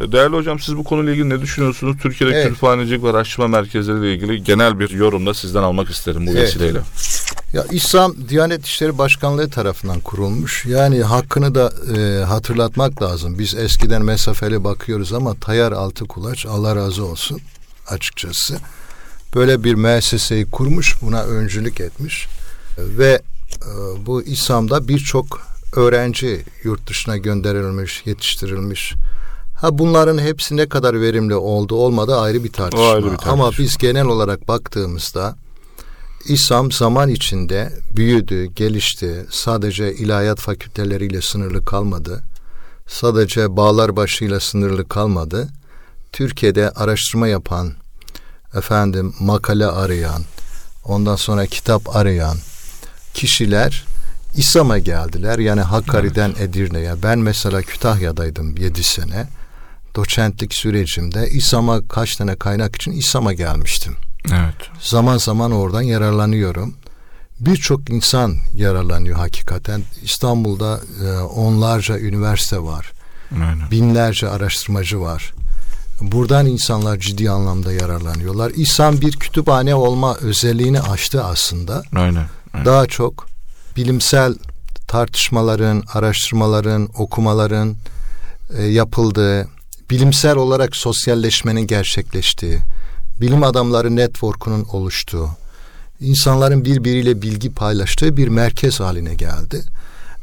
E, 0.03 0.12
değerli 0.12 0.37
hocam 0.37 0.59
siz 0.61 0.77
bu 0.77 0.85
konuyla 0.85 1.12
ilgili 1.12 1.29
ne 1.29 1.41
düşünüyorsunuz? 1.41 1.97
Türkiye'de 2.03 2.35
evet. 2.35 2.49
kütüphanecilik 2.49 3.05
ve 3.05 3.11
araştırma 3.11 3.49
merkezleriyle 3.49 4.15
ilgili 4.15 4.45
genel 4.45 4.79
bir 4.79 4.91
yorumda 4.91 5.35
sizden 5.35 5.62
almak 5.62 5.91
isterim 5.91 6.27
bu 6.27 6.31
evet. 6.31 6.43
vesileyle. 6.43 6.81
Ya 7.53 7.65
İslam 7.71 8.15
Diyanet 8.29 8.67
İşleri 8.67 8.99
Başkanlığı 8.99 9.51
tarafından 9.51 10.01
kurulmuş. 10.01 10.67
Yani 10.67 11.03
hakkını 11.03 11.55
da 11.55 11.73
e, 11.97 12.25
hatırlatmak 12.25 13.03
lazım. 13.03 13.38
Biz 13.38 13.55
eskiden 13.55 14.03
mesafeli 14.03 14.65
bakıyoruz 14.65 15.12
ama 15.12 15.35
Tayar 15.35 15.73
Altı 15.73 16.05
Kulaç 16.05 16.47
Allah 16.47 16.77
razı 16.77 17.05
olsun 17.05 17.41
açıkçası. 17.88 18.57
Böyle 19.35 19.65
bir 19.65 19.75
müesseseyi 19.75 20.47
kurmuş, 20.51 20.97
buna 21.03 21.23
öncülük 21.23 21.81
etmiş 21.81 22.27
ve 22.79 23.23
e, 23.62 23.71
bu 24.07 24.23
İslam'da 24.23 24.88
birçok 24.88 25.43
öğrenci 25.77 26.45
yurt 26.65 26.88
dışına 26.88 27.17
gönderilmiş, 27.17 28.03
yetiştirilmiş. 28.07 28.95
Ha 29.62 29.79
bunların 29.79 30.18
hepsi 30.18 30.57
ne 30.57 30.68
kadar 30.68 31.01
verimli 31.01 31.35
oldu 31.35 31.75
olmadı 31.75 32.16
ayrı 32.16 32.44
bir 32.44 32.53
tartışma. 32.53 32.90
Ayrı 32.90 33.05
bir 33.05 33.11
tartışma. 33.11 33.33
Ama 33.33 33.51
biz 33.59 33.77
genel 33.77 34.07
olarak 34.07 34.48
baktığımızda 34.48 35.37
İslam 36.25 36.72
zaman 36.72 37.09
içinde 37.09 37.72
büyüdü, 37.96 38.44
gelişti. 38.44 39.27
Sadece 39.31 39.94
ilahiyat 39.94 40.38
fakülteleriyle 40.38 41.22
sınırlı 41.22 41.64
kalmadı. 41.64 42.22
Sadece 42.87 43.57
bağlar 43.57 43.96
başıyla 43.96 44.40
sınırlı 44.40 44.88
kalmadı. 44.88 45.48
Türkiye'de 46.12 46.70
araştırma 46.70 47.29
yapan, 47.29 47.72
efendim 48.55 49.14
makale 49.20 49.66
arayan, 49.66 50.22
ondan 50.85 51.16
sonra 51.16 51.46
kitap 51.46 51.96
arayan 51.96 52.37
kişiler 53.14 53.85
İSAM'a 54.37 54.79
geldiler. 54.79 55.38
Yani 55.38 55.61
Hakkari'den 55.61 56.35
evet. 56.38 56.40
Edirne'ye. 56.40 57.03
Ben 57.03 57.18
mesela 57.18 57.62
Kütahya'daydım 57.62 58.57
7 58.57 58.83
sene. 58.85 59.29
Doçentlik 59.96 60.55
sürecimde 60.55 61.28
İSAM'a 61.31 61.88
kaç 61.88 62.16
tane 62.16 62.37
kaynak 62.37 62.76
için 62.76 62.92
İSAM'a 62.92 63.33
gelmiştim. 63.33 63.96
Evet. 64.26 64.55
Zaman 64.81 65.18
zaman 65.18 65.52
oradan 65.52 65.83
yararlanıyorum. 65.83 66.74
Birçok 67.40 67.90
insan 67.90 68.37
yararlanıyor 68.55 69.16
hakikaten. 69.16 69.83
İstanbul'da 70.02 70.81
e, 71.05 71.18
onlarca 71.18 71.98
üniversite 71.98 72.59
var. 72.59 72.92
Aynen. 73.33 73.70
Binlerce 73.70 74.28
araştırmacı 74.28 75.00
var. 75.00 75.33
Buradan 76.00 76.46
insanlar 76.46 76.98
ciddi 76.98 77.31
anlamda 77.31 77.72
yararlanıyorlar. 77.72 78.52
İhsan 78.57 79.00
bir 79.00 79.12
kütüphane 79.12 79.74
olma 79.74 80.14
özelliğini 80.14 80.81
aştı 80.81 81.24
aslında. 81.24 81.83
Aynen. 81.94 82.26
aynen. 82.55 82.66
Daha 82.66 82.87
çok 82.87 83.26
bilimsel 83.76 84.35
tartışmaların, 84.88 85.83
araştırmaların, 85.92 86.88
okumaların 86.98 87.76
e, 88.59 88.62
yapıldığı, 88.62 89.48
bilimsel 89.92 90.37
olarak 90.37 90.76
sosyalleşmenin 90.76 91.66
gerçekleştiği, 91.66 92.59
bilim 93.20 93.42
adamları 93.42 93.96
network'unun 93.96 94.64
oluştuğu, 94.72 95.28
insanların 96.00 96.64
birbiriyle 96.64 97.22
bilgi 97.22 97.55
paylaştığı 97.55 98.16
bir 98.16 98.28
merkez 98.28 98.81
haline 98.81 99.14
geldi. 99.14 99.62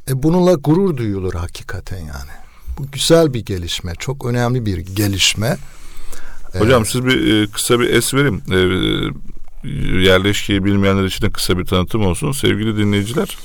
E 0.09 0.23
bununla 0.23 0.53
gurur 0.53 0.97
duyulur 0.97 1.33
hakikaten 1.33 1.97
yani. 1.97 2.31
Bu 2.77 2.91
güzel 2.91 3.33
bir 3.33 3.45
gelişme, 3.45 3.93
çok 3.99 4.25
önemli 4.25 4.65
bir 4.65 4.77
gelişme. 4.77 5.57
Hocam 6.57 6.85
siz 6.85 7.05
bir 7.05 7.43
e, 7.43 7.47
kısa 7.47 7.79
bir 7.79 7.89
es 7.89 8.13
verin. 8.13 8.43
E, 8.51 8.59
yerleşkeyi 10.09 10.65
bilmeyenler 10.65 11.03
için 11.03 11.25
de 11.25 11.29
kısa 11.29 11.57
bir 11.57 11.65
tanıtım 11.65 12.05
olsun. 12.05 12.31
Sevgili 12.31 12.77
dinleyiciler, 12.77 13.37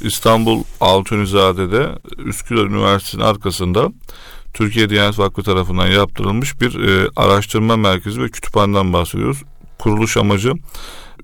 İstanbul 0.00 0.64
Altunizade'de 0.80 1.88
Üsküdar 2.18 2.64
Üniversitesi'nin 2.64 3.22
arkasında 3.22 3.92
Türkiye 4.54 4.90
Diyanet 4.90 5.18
Vakfı 5.18 5.42
tarafından 5.42 5.86
yaptırılmış 5.86 6.60
bir 6.60 6.88
e, 6.88 7.08
araştırma 7.16 7.76
merkezi 7.76 8.22
ve 8.22 8.28
kütüphaneden 8.28 8.92
bahsediyoruz. 8.92 9.42
Kuruluş 9.78 10.16
amacı 10.16 10.52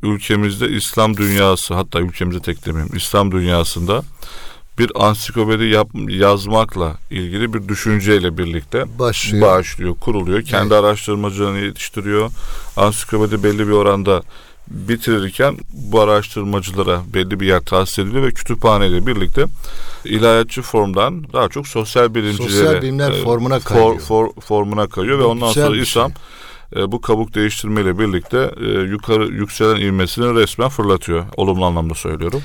ülkemizde 0.02 0.68
İslam 0.68 1.16
dünyası 1.16 1.74
hatta 1.74 2.00
ülkemizde 2.00 2.40
tek 2.40 2.66
demeyeyim 2.66 2.96
İslam 2.96 3.32
dünyasında 3.32 4.02
bir 4.78 4.90
ansiklopedi 4.94 5.64
yap, 5.64 5.88
yazmakla 6.08 6.96
ilgili 7.10 7.54
bir 7.54 7.68
düşünceyle 7.68 8.38
birlikte 8.38 8.98
Başlıyor. 8.98 9.48
başlıyor, 9.48 9.94
kuruluyor. 10.00 10.42
Kendi 10.42 10.74
araştırmacılarını 10.74 11.58
yetiştiriyor. 11.58 12.30
Ansiklopedi 12.76 13.42
belli 13.42 13.66
bir 13.66 13.72
oranda 13.72 14.22
bitirirken 14.70 15.56
bu 15.72 16.00
araştırmacılara 16.00 17.00
belli 17.14 17.40
bir 17.40 17.46
yer 17.46 17.60
tahsis 17.60 17.98
ediliyor 17.98 18.22
ve 18.26 18.30
kütüphaneyle 18.30 19.06
birlikte 19.06 19.44
ilahiyatçı 20.04 20.62
formdan 20.62 21.32
daha 21.32 21.48
çok 21.48 21.68
sosyal 21.68 22.14
bilimcilere 22.14 22.48
Sosyal 22.50 22.82
bilimler 22.82 23.10
e, 23.10 23.22
formuna 23.22 23.60
kayıyor. 23.60 24.00
for- 24.00 24.40
formuna 24.40 24.86
kayıyor 24.86 25.18
ve 25.18 25.22
Bu 25.24 25.26
ondan 25.26 25.48
güzel 25.48 25.66
sonra 25.66 25.76
İslam 25.80 26.12
e, 26.76 26.92
bu 26.92 27.00
kabuk 27.00 27.34
değiştirmeyle 27.34 27.98
birlikte 27.98 28.50
e, 28.60 28.64
yukarı 28.80 29.24
yükselen 29.26 29.76
ivmesini 29.80 30.34
resmen 30.34 30.68
fırlatıyor. 30.68 31.24
Olumlu 31.36 31.64
anlamda 31.64 31.94
söylüyorum. 31.94 32.42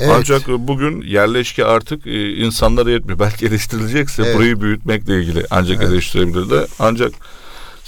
Evet. 0.00 0.12
Ancak 0.18 0.48
e, 0.48 0.68
bugün 0.68 1.02
yerleşke 1.02 1.64
artık 1.64 2.06
e, 2.06 2.36
insanlara 2.36 2.90
yetmiyor. 2.90 3.18
Belki 3.18 3.46
eleştirilecekse 3.46 4.22
Evet. 4.22 4.36
burayı 4.36 4.60
büyütmekle 4.60 5.18
ilgili 5.20 5.46
ancak 5.50 5.76
Evet. 5.82 5.92
eleştirebilir 5.92 6.50
de. 6.50 6.66
Ancak 6.78 7.12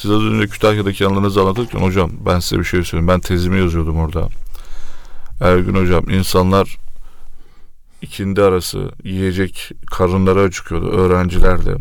siz 0.01 0.11
az 0.11 0.23
önce 0.23 0.47
Kütahya'daki 0.47 1.07
anılarınızı 1.07 1.41
anlatırken 1.41 1.79
hocam 1.79 2.11
ben 2.27 2.39
size 2.39 2.59
bir 2.59 2.65
şey 2.65 2.85
söyleyeyim. 2.85 3.09
Ben 3.09 3.21
tezimi 3.21 3.59
yazıyordum 3.59 3.99
orada. 3.99 4.29
Ergün 5.41 5.75
hocam 5.75 6.11
insanlar 6.11 6.77
ikindi 8.03 8.43
arası 8.43 8.91
yiyecek 9.05 9.71
karınları 9.91 10.41
acıkıyordu. 10.41 10.91
Öğrenciler 10.91 11.65
de. 11.65 11.77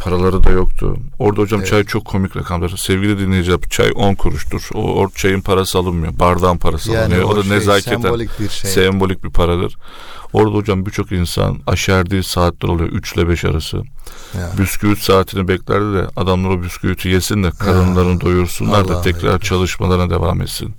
Paraları 0.00 0.44
da 0.44 0.50
yoktu. 0.50 0.96
Orada 1.18 1.40
hocam 1.40 1.60
Evet. 1.60 1.70
çay 1.70 1.84
çok 1.84 2.04
komik 2.04 2.36
rakamlar. 2.36 2.68
Sevgili 2.68 3.18
dinleyiciler 3.18 3.60
çay 3.70 3.92
10 3.94 4.14
kuruştur. 4.14 4.68
O, 4.74 5.02
o 5.02 5.10
çayın 5.10 5.40
parası 5.40 5.78
alınmıyor. 5.78 6.18
Bardağın 6.18 6.58
parası 6.58 6.92
yani 6.92 7.04
alınıyor. 7.04 7.24
O, 7.24 7.36
da 7.36 7.42
şey, 7.42 7.50
nezaketen 7.50 8.00
sembolik 8.00 8.40
bir 8.40 8.48
şey. 8.48 8.70
sembolik 8.70 9.24
bir 9.24 9.30
paradır. 9.30 9.76
Orada 10.32 10.54
hocam 10.54 10.86
birçok 10.86 11.12
insan 11.12 11.58
aşerdiği 11.66 12.22
saatler 12.22 12.68
oluyor 12.68 12.88
3 12.88 13.12
ile 13.12 13.28
5 13.28 13.44
arası. 13.44 13.76
Ya. 14.38 14.50
Bisküvit 14.58 14.98
saatini 14.98 15.48
beklerdi 15.48 15.94
de 15.94 16.06
adamlar 16.16 16.50
o 16.50 16.62
bisküviti 16.62 17.08
yesin 17.08 17.42
de 17.42 17.50
karınlarını 17.50 18.20
doyursunlar 18.20 18.88
da 18.88 18.92
Allah'ım 18.92 19.02
tekrar 19.02 19.32
ya. 19.32 19.38
çalışmalarına 19.38 20.10
devam 20.10 20.42
etsin. 20.42 20.74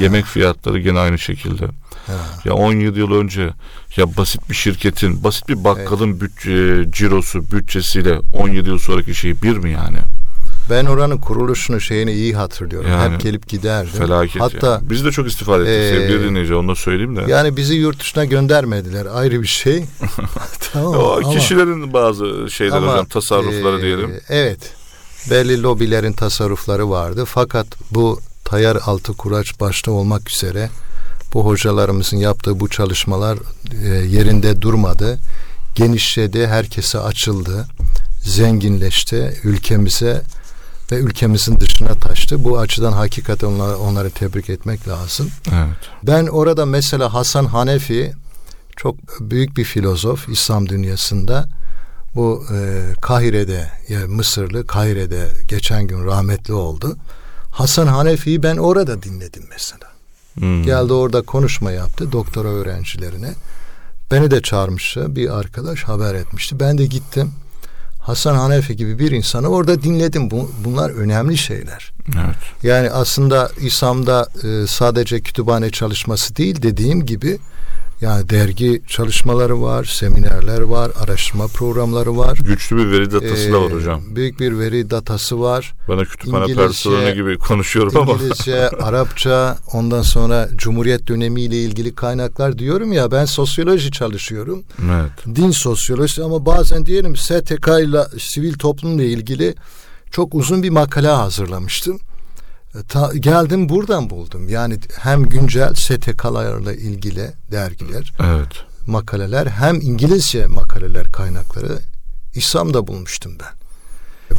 Yemek 0.00 0.24
fiyatları 0.24 0.78
gene 0.78 0.98
aynı 0.98 1.18
şekilde. 1.18 1.68
Ya. 2.08 2.14
Ya 2.44 2.54
17 2.54 2.98
yıl 2.98 3.12
önce 3.12 3.50
ya 3.96 4.16
basit 4.16 4.50
bir 4.50 4.54
şirketin, 4.54 5.24
basit 5.24 5.48
bir 5.48 5.64
bakkalın 5.64 6.20
bütçe, 6.20 6.84
cirosu, 6.92 7.50
bütçesiyle 7.52 8.20
17 8.32 8.68
yıl 8.68 8.78
sonraki 8.78 9.14
şey 9.14 9.42
bir 9.42 9.56
mi 9.56 9.72
yani? 9.72 9.98
Ben 10.70 10.86
oranın 10.86 11.18
kuruluşunu 11.18 11.80
şeyini 11.80 12.12
iyi 12.12 12.36
hatırlıyorum. 12.36 12.90
Yani, 12.90 13.14
Hep 13.14 13.20
gelip 13.20 13.48
giderdim. 13.48 13.92
Felaket 13.98 14.42
Hatta 14.42 14.66
yani. 14.66 14.90
Biz 14.90 15.04
de 15.04 15.10
çok 15.10 15.28
istifade 15.28 15.62
ettik 15.62 15.74
Ee, 15.74 16.00
sevgili 16.00 16.28
dinleyici 16.28 16.54
onu 16.54 16.68
da 16.68 16.74
söyleyeyim 16.74 17.16
de. 17.16 17.24
yani 17.28 17.56
bizi 17.56 17.74
yurt 17.74 18.00
dışına 18.00 18.24
göndermediler. 18.24 19.06
Ayrı 19.06 19.42
bir 19.42 19.46
şey. 19.46 19.84
tamam 20.72 20.94
o 20.94 21.12
ama- 21.16 21.30
kişilerin 21.30 21.92
bazı 21.92 22.50
şeyler 22.50 22.76
ama, 22.76 22.92
hocam 22.92 23.06
tasarrufları 23.06 23.78
e, 23.78 23.82
diyelim. 23.82 24.20
Evet. 24.28 24.58
Belli 25.30 25.62
lobilerin 25.62 26.12
tasarrufları 26.12 26.90
vardı. 26.90 27.24
Fakat 27.24 27.66
bu 27.90 28.20
Tayar 28.44 28.78
Altı 28.86 29.12
Kuraç 29.12 29.60
başta 29.60 29.90
olmak 29.90 30.30
üzere 30.30 30.70
bu 31.36 31.46
hocalarımızın 31.46 32.16
yaptığı 32.16 32.60
bu 32.60 32.68
çalışmalar 32.68 33.38
e, 33.82 33.88
yerinde 33.88 34.60
durmadı. 34.60 35.18
Genişledi, 35.74 36.46
herkese 36.46 36.98
açıldı, 36.98 37.66
zenginleşti, 38.22 39.40
ülkemize 39.44 40.22
ve 40.92 40.96
ülkemizin 40.96 41.60
dışına 41.60 41.94
taştı. 41.94 42.44
Bu 42.44 42.58
açıdan 42.58 42.92
hakikaten 42.92 43.46
onları, 43.48 43.78
onları 43.78 44.10
tebrik 44.10 44.50
etmek 44.50 44.88
lazım. 44.88 45.30
Evet. 45.48 45.76
Ben 46.02 46.26
orada 46.26 46.66
mesela 46.66 47.14
Hasan 47.14 47.44
Hanefi 47.44 48.12
çok 48.76 49.20
büyük 49.20 49.56
bir 49.56 49.64
filozof 49.64 50.28
İslam 50.28 50.68
dünyasında. 50.68 51.48
Bu 52.14 52.44
e, 52.54 52.82
Kahire'de, 53.00 53.70
ya 53.88 54.00
Mısırlı 54.06 54.66
Kahire'de 54.66 55.28
geçen 55.48 55.86
gün 55.86 56.04
rahmetli 56.04 56.54
oldu. 56.54 56.96
Hasan 57.50 57.86
Hanefi'yi 57.86 58.42
ben 58.42 58.56
orada 58.56 59.02
dinledim 59.02 59.44
mesela. 59.50 59.95
Hmm. 60.38 60.62
Geldi 60.62 60.92
orada 60.92 61.22
konuşma 61.22 61.70
yaptı 61.70 62.12
doktora 62.12 62.48
öğrencilerine. 62.48 63.34
Beni 64.10 64.30
de 64.30 64.42
çağırmıştı 64.42 65.16
bir 65.16 65.38
arkadaş 65.38 65.82
haber 65.82 66.14
etmişti. 66.14 66.60
Ben 66.60 66.78
de 66.78 66.86
gittim. 66.86 67.32
Hasan 68.00 68.34
Hanefi 68.34 68.76
gibi 68.76 68.98
bir 68.98 69.10
insanı 69.10 69.48
orada 69.48 69.82
dinledim. 69.82 70.30
Bu, 70.30 70.50
bunlar 70.64 70.90
önemli 70.90 71.36
şeyler. 71.36 71.92
Evet. 72.08 72.36
Yani 72.62 72.90
aslında 72.90 73.50
İslam'da 73.60 74.28
e, 74.44 74.66
sadece 74.66 75.20
kütüphane 75.20 75.70
çalışması 75.70 76.36
değil 76.36 76.62
dediğim 76.62 77.06
gibi 77.06 77.38
yani 78.00 78.28
dergi 78.30 78.82
çalışmaları 78.88 79.62
var, 79.62 79.84
seminerler 79.84 80.60
var, 80.60 80.90
araştırma 81.00 81.46
programları 81.46 82.16
var. 82.16 82.38
Güçlü 82.44 82.76
bir 82.76 82.90
veri 82.90 83.10
datası 83.12 83.52
da 83.52 83.62
var 83.62 83.70
Ee, 83.70 83.74
hocam. 83.74 84.00
Büyük 84.16 84.40
bir 84.40 84.58
veri 84.58 84.90
datası 84.90 85.40
var. 85.40 85.74
De 85.88 86.04
kütüphane 86.04 86.44
İngilizce- 86.44 86.54
personeli 86.56 87.14
gibi 87.14 87.38
konuşuyorum 87.48 87.96
ama. 87.96 88.12
İngilizce, 88.12 88.68
Arapça, 88.68 89.58
ondan 89.72 90.02
sonra 90.02 90.48
Cumhuriyet 90.56 91.06
dönemiyle 91.08 91.56
ilgili 91.62 91.94
kaynaklar 91.94 92.58
diyorum 92.58 92.92
ya 92.92 93.10
ben 93.10 93.24
sosyoloji 93.24 93.90
çalışıyorum. 93.90 94.62
evet. 94.84 95.36
Din 95.36 95.50
sosyolojisi 95.50 96.22
ama 96.22 96.46
bazen 96.46 96.86
diyelim 96.86 97.16
STK 97.16 97.68
ile 97.82 98.04
sivil 98.20 98.54
toplumla 98.54 99.02
ilgili 99.02 99.54
çok 100.10 100.34
uzun 100.34 100.62
bir 100.62 100.70
makale 100.70 101.08
hazırlamıştım. 101.08 101.98
E, 102.78 102.82
Ta, 102.88 103.10
geldim 103.14 103.68
buradan 103.68 104.10
buldum. 104.10 104.48
Yani 104.48 104.78
hem 105.00 105.22
güncel 105.22 105.74
STK'larla 105.74 106.72
ilgili 106.72 107.30
dergiler, 107.52 108.12
Evet. 108.20 108.48
makaleler 108.86 109.46
hem 109.46 109.80
İngilizce 109.80 110.46
makaleler 110.46 111.12
kaynakları 111.12 111.78
İslam'da 112.34 112.86
bulmuştum 112.86 113.32
ben. 113.40 113.56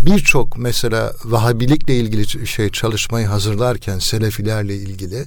Birçok 0.06 0.58
mesela 0.58 1.14
Vahabilikle 1.26 1.96
ilgili 1.96 2.48
şey 2.48 2.70
çalışmayı 2.70 3.28
hazırlarken 3.28 4.00
Selefilerle 4.00 4.76
ilgili 4.76 5.26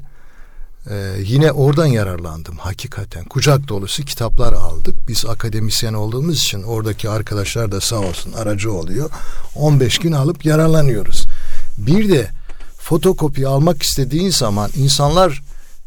e, 0.91 1.15
yine 1.19 1.53
oradan 1.53 1.87
yararlandım 1.87 2.57
hakikaten. 2.57 3.25
Kucak 3.25 3.69
dolusu 3.69 4.03
kitaplar 4.03 4.53
aldık. 4.53 5.09
Biz 5.09 5.27
akademisyen 5.27 5.95
olduğumuz 5.95 6.37
için 6.37 6.63
oradaki 6.63 7.11
arkadaşlar 7.11 7.73
da 7.73 7.81
sağ 7.81 7.97
olsun 7.97 8.33
aracı 8.33 8.73
oluyor. 8.73 9.11
15 9.55 9.99
gün 9.99 10.13
alıp 10.13 10.45
yararlanıyoruz. 10.45 11.27
Bir 11.79 12.09
de 12.09 12.31
fotokopi 12.83 13.47
almak 13.49 13.83
istediğin 13.83 14.31
zaman 14.31 14.71
insanlar 14.77 15.43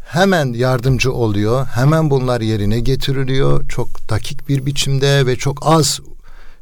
hemen 0.05 0.53
yardımcı 0.53 1.13
oluyor. 1.13 1.65
Hemen 1.65 2.09
bunlar 2.09 2.41
yerine 2.41 2.79
getiriliyor. 2.79 3.67
Çok 3.69 4.09
dakik 4.09 4.49
bir 4.49 4.65
biçimde 4.65 5.25
ve 5.25 5.35
çok 5.35 5.57
az 5.61 5.99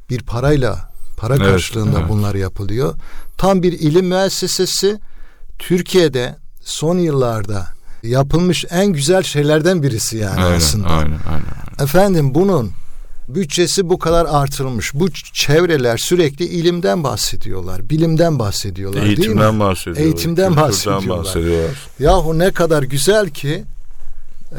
bir 0.10 0.22
parayla 0.24 0.91
para 1.17 1.36
Evet, 1.36 1.46
karşılığında 1.46 2.00
evet. 2.00 2.10
bunlar 2.10 2.36
yapılıyor. 2.36 2.96
Tam 3.38 3.63
bir 3.63 3.74
ilim 3.74 4.06
müessesesi 4.08 5.00
Türkiye'de 5.60 6.36
son 6.63 6.98
yıllarda 6.98 7.67
yapılmış 8.04 8.65
en 8.70 8.88
güzel 8.88 9.24
şeylerden 9.24 9.84
birisi 9.84 10.17
yani 10.17 10.41
Aynen, 10.41 10.58
aslında. 10.58 10.88
aynen, 10.88 11.20
aynen. 11.30 11.84
Efendim 11.84 12.36
bunun 12.36 12.72
bütçesi 13.36 13.89
bu 13.89 14.00
kadar 14.00 14.26
artırılmış. 14.30 14.94
Bu 14.94 15.12
çevreler 15.34 15.98
sürekli 15.98 16.46
ilimden 16.46 17.04
bahsediyorlar, 17.04 17.89
bilimden 17.89 18.39
bahsediyorlar 18.39 19.02
değil 19.04 19.17
mi? 19.17 19.22
Eğitimden 19.24 19.60
bahsediyorlar. 19.60 20.04
Eğitimden 20.04 20.56
bahsediyorlar. 20.56 21.17
bahsediyorlar. 21.26 21.76
Yahu 22.00 22.39
ne 22.39 22.52
kadar 22.52 22.84
güzel 22.84 23.30
ki 23.30 23.63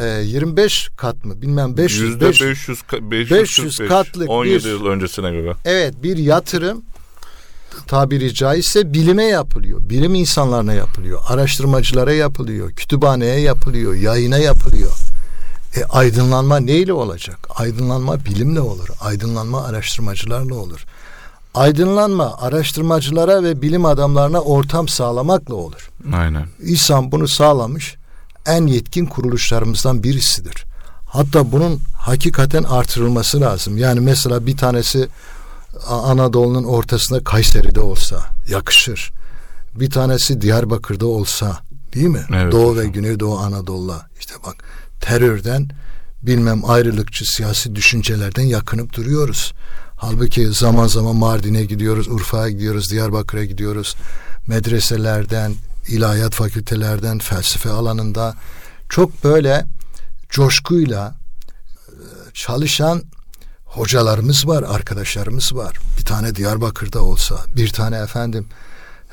e, 0.01 0.07
25 0.25 0.89
kat 0.97 1.25
mı 1.25 1.43
bilmem 1.43 1.77
500 1.77 2.01
Yüzde 2.01 2.29
500 2.29 2.51
500, 2.51 2.79
ka- 2.81 3.11
545, 3.11 3.31
500 3.69 3.89
katlık 3.89 4.31
17 4.31 4.65
bir- 4.65 4.71
yıl 4.71 4.87
öncesine 4.87 5.31
göre. 5.31 5.53
Evet 5.65 5.95
bir 6.03 6.17
yatırım 6.17 6.83
tabiri 7.87 8.35
caizse 8.35 8.93
bilime 8.93 9.25
yapılıyor. 9.25 9.81
Bilim 9.91 10.15
insanlarına 10.15 10.75
yapılıyor. 10.75 11.21
Araştırmacılara 11.29 12.13
yapılıyor. 12.13 12.73
Kütüphaneye 12.73 13.41
yapılıyor. 13.41 13.95
Yayına 13.95 14.39
yapılıyor. 14.39 14.93
E, 15.77 15.85
aydınlanma 15.85 16.61
neyle 16.61 16.93
olacak? 16.93 17.39
Aydınlanma 17.55 18.25
bilimle 18.25 18.61
olur. 18.61 18.89
Aydınlanma 19.01 19.65
araştırmacılarla 19.65 20.55
olur. 20.55 20.85
Aydınlanma 21.55 22.37
araştırmacılara 22.41 23.43
ve 23.43 23.63
bilim 23.63 23.85
adamlarına 23.85 24.41
ortam 24.41 24.89
sağlamakla 24.89 25.55
olur. 25.55 25.91
Aynen. 26.15 26.47
İslam 26.61 27.13
bunu 27.13 27.29
sağlamış. 27.29 27.97
en 28.47 28.67
yetkin 28.67 29.07
kuruluşlarımızdan 29.07 30.03
birisidir. 30.03 30.65
Hatta 31.07 31.53
bunun 31.53 31.81
hakikaten 31.97 32.63
artırılması 32.63 33.41
lazım. 33.41 33.79
Yani 33.79 34.01
mesela 34.01 34.47
bir 34.47 34.57
tanesi 34.57 35.09
Anadolu'nun 35.89 36.65
ortasında 36.65 37.25
Kayseri'de 37.25 37.81
olsa 37.81 38.27
yakışır. 38.49 39.13
Bir 39.75 39.91
tanesi 39.91 40.41
Diyarbakır'da 40.41 41.07
olsa 41.07 41.59
değil 41.95 42.07
mi? 42.07 42.25
Evet, 42.35 42.53
Doğu 42.53 42.77
ve 42.77 42.87
Güneydoğu 42.87 43.39
Anadolu'la 43.39 44.07
işte 44.21 44.35
bak 44.47 44.57
terörden 45.03 45.69
bilmem 46.23 46.71
ayrılıkçı 46.71 47.33
siyasi 47.33 47.75
düşüncelerden 47.75 48.43
yakınıp 48.43 48.95
duruyoruz. 48.95 49.53
Halbuki 49.97 50.47
zaman 50.47 50.87
zaman 50.87 51.17
Mardin'e 51.17 51.65
gidiyoruz, 51.65 52.09
Urfa'ya 52.09 52.49
gidiyoruz, 52.49 52.91
Diyarbakır'a 52.91 53.45
gidiyoruz. 53.45 53.97
Medreselerden, 54.47 55.55
ilahiyat 55.88 56.35
fakültelerden, 56.35 57.19
felsefe 57.19 57.71
alanında 57.71 58.35
çok 58.88 59.25
böyle 59.25 59.65
coşkuyla 60.31 61.15
e, 61.88 61.95
çalışan 62.35 63.03
hocalarımız 63.65 64.47
var, 64.47 64.62
arkadaşlarımız 64.62 65.55
var. 65.55 65.79
Bir 65.99 66.05
tane 66.05 66.35
Diyarbakır'da 66.35 67.03
olsa, 67.03 67.37
bir 67.57 67.69
tane 67.69 67.97
efendim 67.97 68.47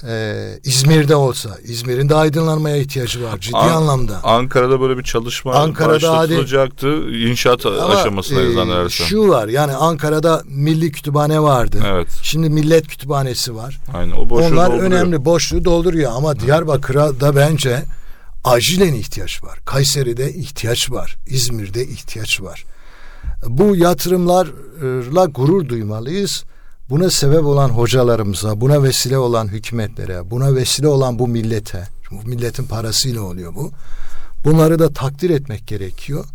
e, 0.08 0.46
İzmir'de 0.64 1.16
olsa, 1.16 1.58
İzmir'in 1.64 2.10
de 2.10 2.16
aydınlanmaya 2.16 2.78
ihtiyacı 2.78 3.24
var 3.24 3.38
ciddi 3.40 3.58
An- 3.58 3.70
anlamda. 3.70 4.20
Ankara'da 4.24 4.82
böyle 4.82 4.98
bir 4.98 5.04
çalışma 5.04 5.54
Ankara'da 5.54 6.18
hadi- 6.18 6.30
başlatılacaktı. 6.32 7.10
İnşaat 7.12 7.66
Ama, 7.66 7.84
aşamasına 7.86 8.42
e, 8.42 8.54
zannedersem. 8.54 9.08
Şu 9.08 9.30
var 9.30 9.48
yani 9.48 9.74
Ankara'da 9.74 10.44
Milli 10.46 10.92
Kütüphane 10.92 11.42
vardı. 11.42 11.78
Evet. 11.88 12.08
Şimdi 12.24 12.50
Millet 12.50 12.88
Kütüphanesi 12.88 13.56
var. 13.56 13.78
Aynen 13.94 14.12
o 14.12 14.30
boşluğu 14.30 14.48
Onlar 14.48 14.72
dolduruyor. 14.72 14.92
önemli 14.92 15.26
boşluğu 15.26 15.66
dolduruyor 15.66 16.12
ama 16.16 16.40
Diyarbakır'a 16.40 17.20
da 17.20 17.36
bence 17.36 17.84
acilen 18.44 18.94
ihtiyaç 18.94 19.44
var. 19.44 19.60
Kayseri'de 19.66 20.34
ihtiyaç 20.34 20.92
var. 20.92 21.16
İzmir'de 21.28 21.84
ihtiyaç 21.88 22.42
var. 22.42 22.64
Bu 23.48 23.76
yatırımlarla 23.76 25.26
gurur 25.26 25.70
duymalıyız. 25.70 26.44
Buna 26.90 27.10
sebep 27.10 27.46
olan 27.46 27.70
hocalarımıza, 27.70 28.62
buna 28.62 28.84
vesile 28.84 29.18
olan 29.18 29.48
hükümetlere, 29.48 30.32
buna 30.32 30.56
vesile 30.56 30.88
olan 30.88 31.20
bu 31.20 31.28
millete, 31.28 31.88
bu 32.12 32.28
milletin 32.30 32.64
parasıyla 32.64 33.22
oluyor 33.22 33.56
bu. 33.56 33.72
Bunları 34.46 34.80
da 34.80 34.94
takdir 34.94 35.30
etmek 35.30 35.68
gerekiyor. 35.68 36.26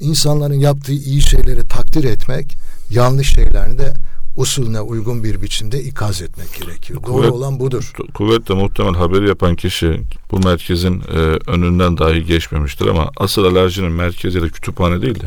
İnsanların 0.00 0.54
yaptığı 0.54 0.92
iyi 0.92 1.22
şeyleri 1.22 1.68
takdir 1.68 2.04
etmek, 2.04 2.56
yanlış 2.90 3.34
şeylerini 3.34 3.78
de 3.78 3.94
usulüne 4.36 4.80
uygun 4.80 5.24
bir 5.24 5.42
biçimde 5.42 5.82
ikaz 5.82 6.22
etmek 6.22 6.54
gerekiyor. 6.54 7.00
Kuvvet- 7.02 7.22
Doğru 7.22 7.32
olan 7.32 7.60
budur. 7.60 7.92
Kuvvetle 8.14 8.54
muhtemel 8.54 8.94
haberi 8.94 9.28
yapan 9.28 9.56
kişi 9.56 10.00
bu 10.30 10.38
merkezin 10.38 11.00
e, 11.00 11.18
önünden 11.50 11.98
dahi 11.98 12.24
geçmemiştir 12.24 12.86
ama 12.86 13.10
asıl 13.16 13.44
alerjinin 13.44 13.92
merkezi 13.92 14.42
de 14.42 14.48
kütüphane 14.48 15.02
değil 15.02 15.20
de 15.20 15.26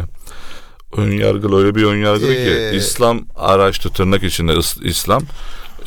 ön 0.97 1.11
yargılı 1.11 1.59
öyle 1.59 1.75
bir 1.75 1.83
ön 1.83 1.97
yargılı 1.97 2.33
Ee, 2.33 2.71
ki 2.71 2.77
İslam 2.77 3.21
araçtı 3.35 3.89
tırnak 3.89 4.23
içinde 4.23 4.53
is- 4.53 4.83
İslam 4.87 5.23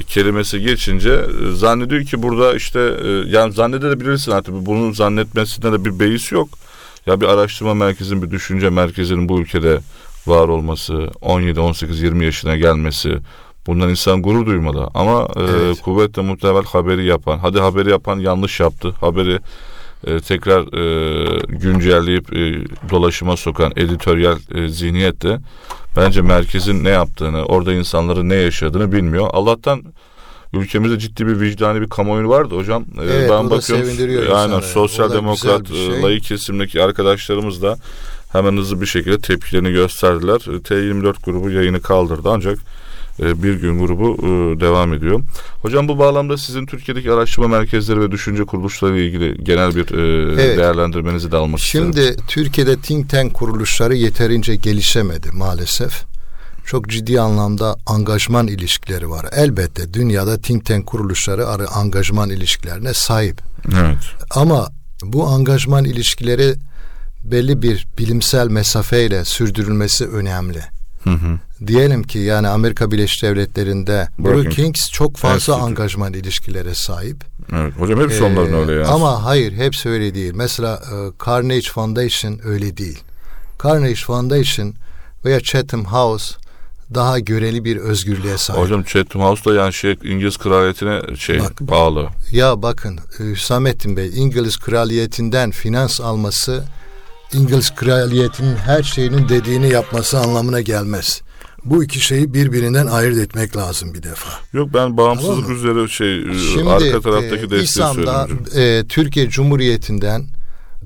kelimesi 0.07 0.61
geçince 0.63 1.11
e, 1.11 1.51
zannediyor 1.55 2.05
ki 2.05 2.23
burada 2.23 2.55
işte 2.55 2.81
e, 2.81 3.09
yani 3.37 3.53
zannedebilirsin 3.53 4.33
artık 4.33 4.55
bunu 4.55 4.95
zannetmesinde 4.95 5.73
de 5.73 5.85
bir 5.85 6.01
beis 6.01 6.33
yok. 6.33 6.49
Ya 7.07 7.21
bir 7.21 7.27
araştırma 7.27 7.75
merkezinin 7.75 8.23
bir 8.23 8.31
düşünce 8.31 8.71
merkezinin 8.71 9.29
bu 9.29 9.41
ülkede 9.41 9.79
var 10.27 10.49
olması 10.49 11.11
17 11.21 11.61
18 11.61 12.03
20 12.03 12.25
yaşına 12.25 12.57
gelmesi 12.57 13.19
bundan 13.67 13.89
insan 13.89 14.23
gurur 14.23 14.47
duymalı 14.47 14.89
ama 14.95 15.29
e, 15.37 15.41
Evet. 15.41 15.81
kuvvetle 15.83 16.23
muhtemel 16.23 16.65
haberi 16.65 17.05
yapan 17.05 17.39
hadi 17.39 17.61
haberi 17.61 17.91
yapan 17.91 18.19
yanlış 18.19 18.61
yaptı 18.61 18.91
haberi 19.01 19.39
e, 20.07 20.21
tekrar 20.21 20.61
e, 20.63 21.41
güncelleyip 21.49 22.33
e, 22.37 22.65
dolaşıma 22.91 23.37
sokan 23.37 23.73
editoryal 23.77 24.39
e, 24.55 24.69
zihniyet 24.69 25.23
de 25.23 25.39
bence 25.97 26.23
merkezin 26.23 26.85
ne 26.85 26.89
yaptığını 26.89 27.45
orada 27.45 27.73
insanların 27.73 28.29
ne 28.29 28.35
yaşadığını 28.35 28.93
bilmiyor 28.93 29.29
Allah'tan 29.33 29.83
Ülkemizde 30.53 30.99
ciddi 30.99 31.27
bir 31.27 31.41
vicdani 31.41 31.81
bir 31.81 31.89
kamuoyu 31.89 32.29
vardı 32.29 32.57
hocam. 32.57 32.85
Ee, 33.01 33.05
Evet, 33.05 33.31
da 33.31 33.51
bakıyorum, 33.51 33.89
Aynen 34.35 34.57
insanı. 34.57 34.63
sosyal 34.63 35.11
O 35.11 35.15
demokrat, 35.15 35.71
bir 35.71 35.75
şey. 35.75 35.99
e, 35.99 36.03
layık 36.03 36.25
kesimdeki 36.25 36.83
arkadaşlarımız 36.83 37.63
da 37.63 37.77
hemen 38.33 38.57
hızlı 38.57 38.81
bir 38.81 38.87
şekilde 38.87 39.19
tepkilerini 39.19 39.73
gösterdiler. 39.73 40.37
E, 40.37 40.57
T24 40.57 41.25
grubu 41.25 41.51
yayını 41.51 41.81
kaldırdı 41.83 42.29
ancak 42.33 42.59
e, 42.59 42.61
bir 43.43 43.55
gün 43.55 43.79
grubu 43.79 44.17
e, 44.19 44.61
devam 44.61 44.95
ediyor. 44.95 45.21
Hocam 45.63 45.89
bu 45.89 45.99
bağlamda 45.99 46.39
sizin 46.39 46.67
Türkiye'deki 46.67 47.13
araştırma 47.13 47.49
merkezleri 47.49 48.01
ve 48.01 48.11
düşünce 48.11 48.45
kuruluşları 48.45 48.99
ile 48.99 49.07
ilgili 49.07 49.45
genel 49.45 49.77
bir 49.77 49.95
e, 49.95 50.33
Evet. 50.33 50.59
değerlendirmenizi 50.59 51.33
de 51.33 51.37
almak 51.37 51.61
isterim. 51.61 51.93
Şimdi 51.95 52.17
Türkiye'de 52.29 52.77
think 52.77 53.11
tank 53.11 53.35
kuruluşları 53.35 53.95
yeterince 53.95 54.57
gelişemedi 54.57 55.31
maalesef. 55.33 56.05
Çok 56.65 56.89
ciddi 56.89 57.21
anlamda 57.21 57.77
angajman 57.87 58.47
ilişkileri 58.47 59.11
var. 59.11 59.27
Elbette 59.33 59.95
dünyada 59.95 60.41
think 60.41 60.67
tank 60.67 60.87
kuruluşları 60.87 61.47
arı 61.47 61.69
angajman 61.69 62.31
ilişkilerine 62.31 62.95
sahip. 62.95 63.41
Evet. 63.81 63.99
Ama 64.31 64.69
bu 65.03 65.27
angajman 65.27 65.85
ilişkileri 65.85 66.55
belli 67.25 67.63
bir 67.63 67.87
bilimsel 67.99 68.49
mesafeyle 68.49 69.25
sürdürülmesi 69.25 70.07
önemli. 70.07 70.61
Hı 71.05 71.11
hı. 71.11 71.39
Diyelim 71.67 72.03
ki 72.03 72.19
yani 72.19 72.49
Amerika 72.49 72.91
Birleşik 72.91 73.23
Devletleri'nde 73.23 74.09
Brookings. 74.19 74.91
Çok 74.91 75.17
fazla 75.17 75.35
Enstitü. 75.35 75.53
angajman 75.59 76.13
ilişkilere 76.13 76.75
sahip. 76.75 77.25
Evet. 77.53 77.73
Hocam 77.79 78.01
hepsi 78.01 78.23
Ee, 78.23 78.27
onların 78.27 78.55
öyle 78.55 78.73
yani. 78.73 78.87
Ama 78.87 79.25
hayır 79.25 79.53
hepsi 79.53 79.89
öyle 79.89 80.15
değil. 80.15 80.33
Mesela 80.35 80.75
e, 80.93 81.25
Carnegie 81.27 81.71
Foundation 81.71 82.41
öyle 82.45 82.77
değil. 82.77 82.99
Carnegie 83.65 83.95
Foundation 84.05 84.75
veya 85.25 85.41
Chatham 85.41 85.85
House 85.85 86.35
daha 86.95 87.19
göreli 87.19 87.65
bir 87.65 87.77
özgürlüğe 87.77 88.39
sahip. 88.39 88.63
Hocam 88.63 88.83
Chatham 88.83 89.23
House 89.23 89.45
da 89.45 89.55
yani 89.55 89.73
şey 89.73 89.97
İngiliz 90.05 90.37
kraliyetine 90.37 91.17
şey 91.17 91.41
Bak, 91.41 91.61
bağlı. 91.61 92.09
Ya 92.33 92.63
bakın 92.63 92.99
e, 93.21 93.23
Hüsamettin 93.25 93.97
Bey 93.97 94.11
İngiliz 94.15 94.57
kraliyetinden 94.57 95.51
finans 95.51 96.01
alması 96.01 96.65
İngiliz 97.35 97.75
kraliyetinin 97.75 98.57
her 98.57 98.83
şeyinin 98.83 99.29
dediğini 99.29 99.69
yapması 99.69 100.19
anlamına 100.19 100.61
gelmez. 100.61 101.23
Bu 101.65 101.85
iki 101.85 102.01
şeyi 102.01 102.35
birbirinden 102.35 102.87
ayırt 102.87 103.17
etmek 103.19 103.57
lazım 103.57 103.95
bir 103.95 104.03
defa. 104.03 104.31
Yok 104.53 104.69
ben 104.75 104.97
bağımsızlık 104.97 105.43
Tamam 105.43 105.57
üzere 105.57 105.89
şey 105.89 106.19
e, 106.19 106.39
Şimdi 106.55 106.71
arka 106.71 107.01
taraftaki 107.01 107.37
e, 107.37 107.51
desteği 107.51 107.63
İslam'da 107.63 108.29
e, 108.55 108.85
Türkiye 108.89 109.29
Cumhuriyeti'nden 109.31 110.25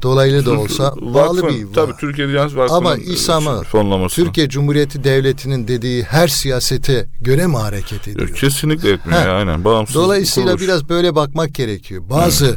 dolaylı 0.02 0.46
da 0.46 0.58
olsa 0.60 0.94
bağlı 0.96 1.42
Vakfın, 1.42 1.68
bir 1.68 1.74
Tabii 1.74 1.92
Türkiye 2.00 2.28
Diyanet 2.28 2.56
Vakfı'nın 2.56 2.78
Ama 2.78 2.96
e, 2.96 3.00
İslam'ı. 3.00 3.62
Türkiye 4.08 4.48
Cumhuriyeti 4.48 5.04
Devleti'nin 5.04 5.68
dediği 5.68 6.02
her 6.02 6.28
siyasete 6.28 7.06
göre 7.20 7.46
mi 7.46 7.56
hareket 7.56 8.08
ediyor? 8.08 8.28
Yok, 8.28 8.36
kesinlikle 8.38 8.90
etmiyor 8.90 9.20
Ha. 9.20 9.28
ya, 9.28 9.34
aynen 9.34 9.64
bağımsız 9.64 9.94
Dolayısıyla 9.94 10.50
kuruluş. 10.50 10.68
biraz 10.68 10.88
böyle 10.88 11.14
bakmak 11.14 11.54
gerekiyor. 11.54 12.02
Bazı 12.10 12.56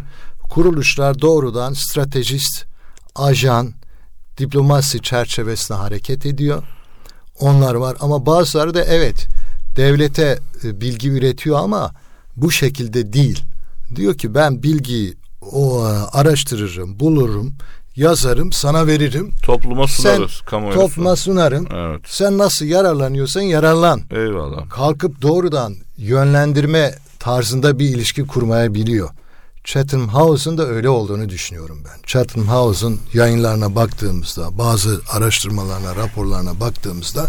kuruluşlar 0.49 1.21
doğrudan 1.21 1.73
stratejist, 1.73 2.65
ajan, 3.15 3.73
diplomasi 4.37 5.01
çerçevesinde 5.01 5.77
hareket 5.77 6.25
ediyor. 6.25 6.63
Onlar 7.39 7.75
var 7.75 7.97
ama 7.99 8.25
bazıları 8.25 8.73
da 8.73 8.83
evet 8.83 9.27
devlete 9.75 10.39
e, 10.63 10.81
bilgi 10.81 11.09
üretiyor 11.09 11.59
ama 11.59 11.91
bu 12.35 12.51
şekilde 12.51 13.13
değil. 13.13 13.43
Diyor 13.95 14.17
ki 14.17 14.33
ben 14.33 14.63
bilgiyi 14.63 15.13
o 15.51 15.87
e, 15.87 15.91
araştırırım, 15.91 16.99
bulurum, 16.99 17.53
yazarım, 17.95 18.51
sana 18.51 18.87
veririm. 18.87 19.31
topluma 19.43 19.87
sunarız. 19.87 20.41
kamuoyuna 20.41 20.81
Topluma 20.81 21.15
sunarım. 21.15 21.67
Evet. 21.75 22.01
Sen 22.07 22.37
nasıl 22.37 22.65
yararlanıyorsan 22.65 23.41
yararlan. 23.41 24.01
Eyvallah. 24.11 24.69
Kalkıp 24.69 25.21
doğrudan 25.21 25.75
yönlendirme 25.97 26.95
tarzında 27.19 27.79
bir 27.79 27.89
ilişki 27.89 28.27
kurmaya 28.27 28.73
biliyor. 28.73 29.09
Chatham 29.67 30.07
House'un 30.07 30.57
da 30.57 30.67
öyle 30.67 30.89
olduğunu 30.89 31.29
düşünüyorum 31.29 31.83
ben. 31.85 32.01
Chatham 32.05 32.47
House'un 32.47 32.99
yayınlarına 33.13 33.75
baktığımızda, 33.75 34.57
bazı 34.57 35.01
araştırmalarına, 35.11 35.95
raporlarına 35.95 36.59
baktığımızda 36.59 37.27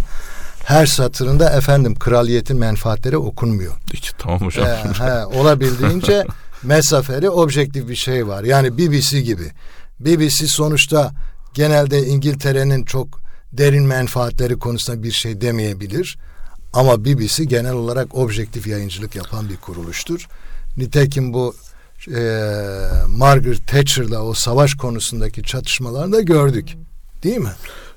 her 0.65 0.87
satırında 0.87 1.51
efendim 1.51 1.95
kraliyetin 1.95 2.59
menfaatleri 2.59 3.17
okunmuyor. 3.17 3.73
İki, 3.93 4.17
tamam 4.19 4.41
hocam. 4.41 4.67
He, 4.67 5.05
he, 5.05 5.27
olabildiğince 5.27 6.27
mesafeli, 6.63 7.31
objektif 7.31 7.89
bir 7.89 7.97
şey 7.97 8.27
var. 8.27 8.45
Yani 8.45 8.79
BBC 8.79 9.21
gibi. 9.21 9.53
BBC 10.01 10.47
sonuçta 10.47 11.13
genelde 11.55 12.07
İngiltere'nin 12.07 12.85
çok 12.85 13.21
derin 13.53 13.87
menfaatleri 13.87 14.59
konusunda 14.59 15.03
bir 15.03 15.13
şey 15.13 15.41
demeyebilir. 15.41 16.19
Ama 16.73 17.05
BBC 17.05 17.45
genel 17.45 17.73
olarak 17.73 18.15
objektif 18.15 18.67
yayıncılık 18.67 19.15
yapan 19.15 19.49
bir 19.49 19.57
kuruluştur. 19.57 20.29
Nitekim 20.77 21.33
bu 21.33 21.55
e, 22.09 22.21
Margaret 23.09 23.67
Thatcher'la 23.69 24.23
o 24.25 24.35
savaş 24.35 24.75
konusundaki 24.75 25.43
çatışmalarını 25.43 26.13
da 26.13 26.21
gördük. 26.21 26.69
Değil 27.23 27.39
mi? 27.39 27.53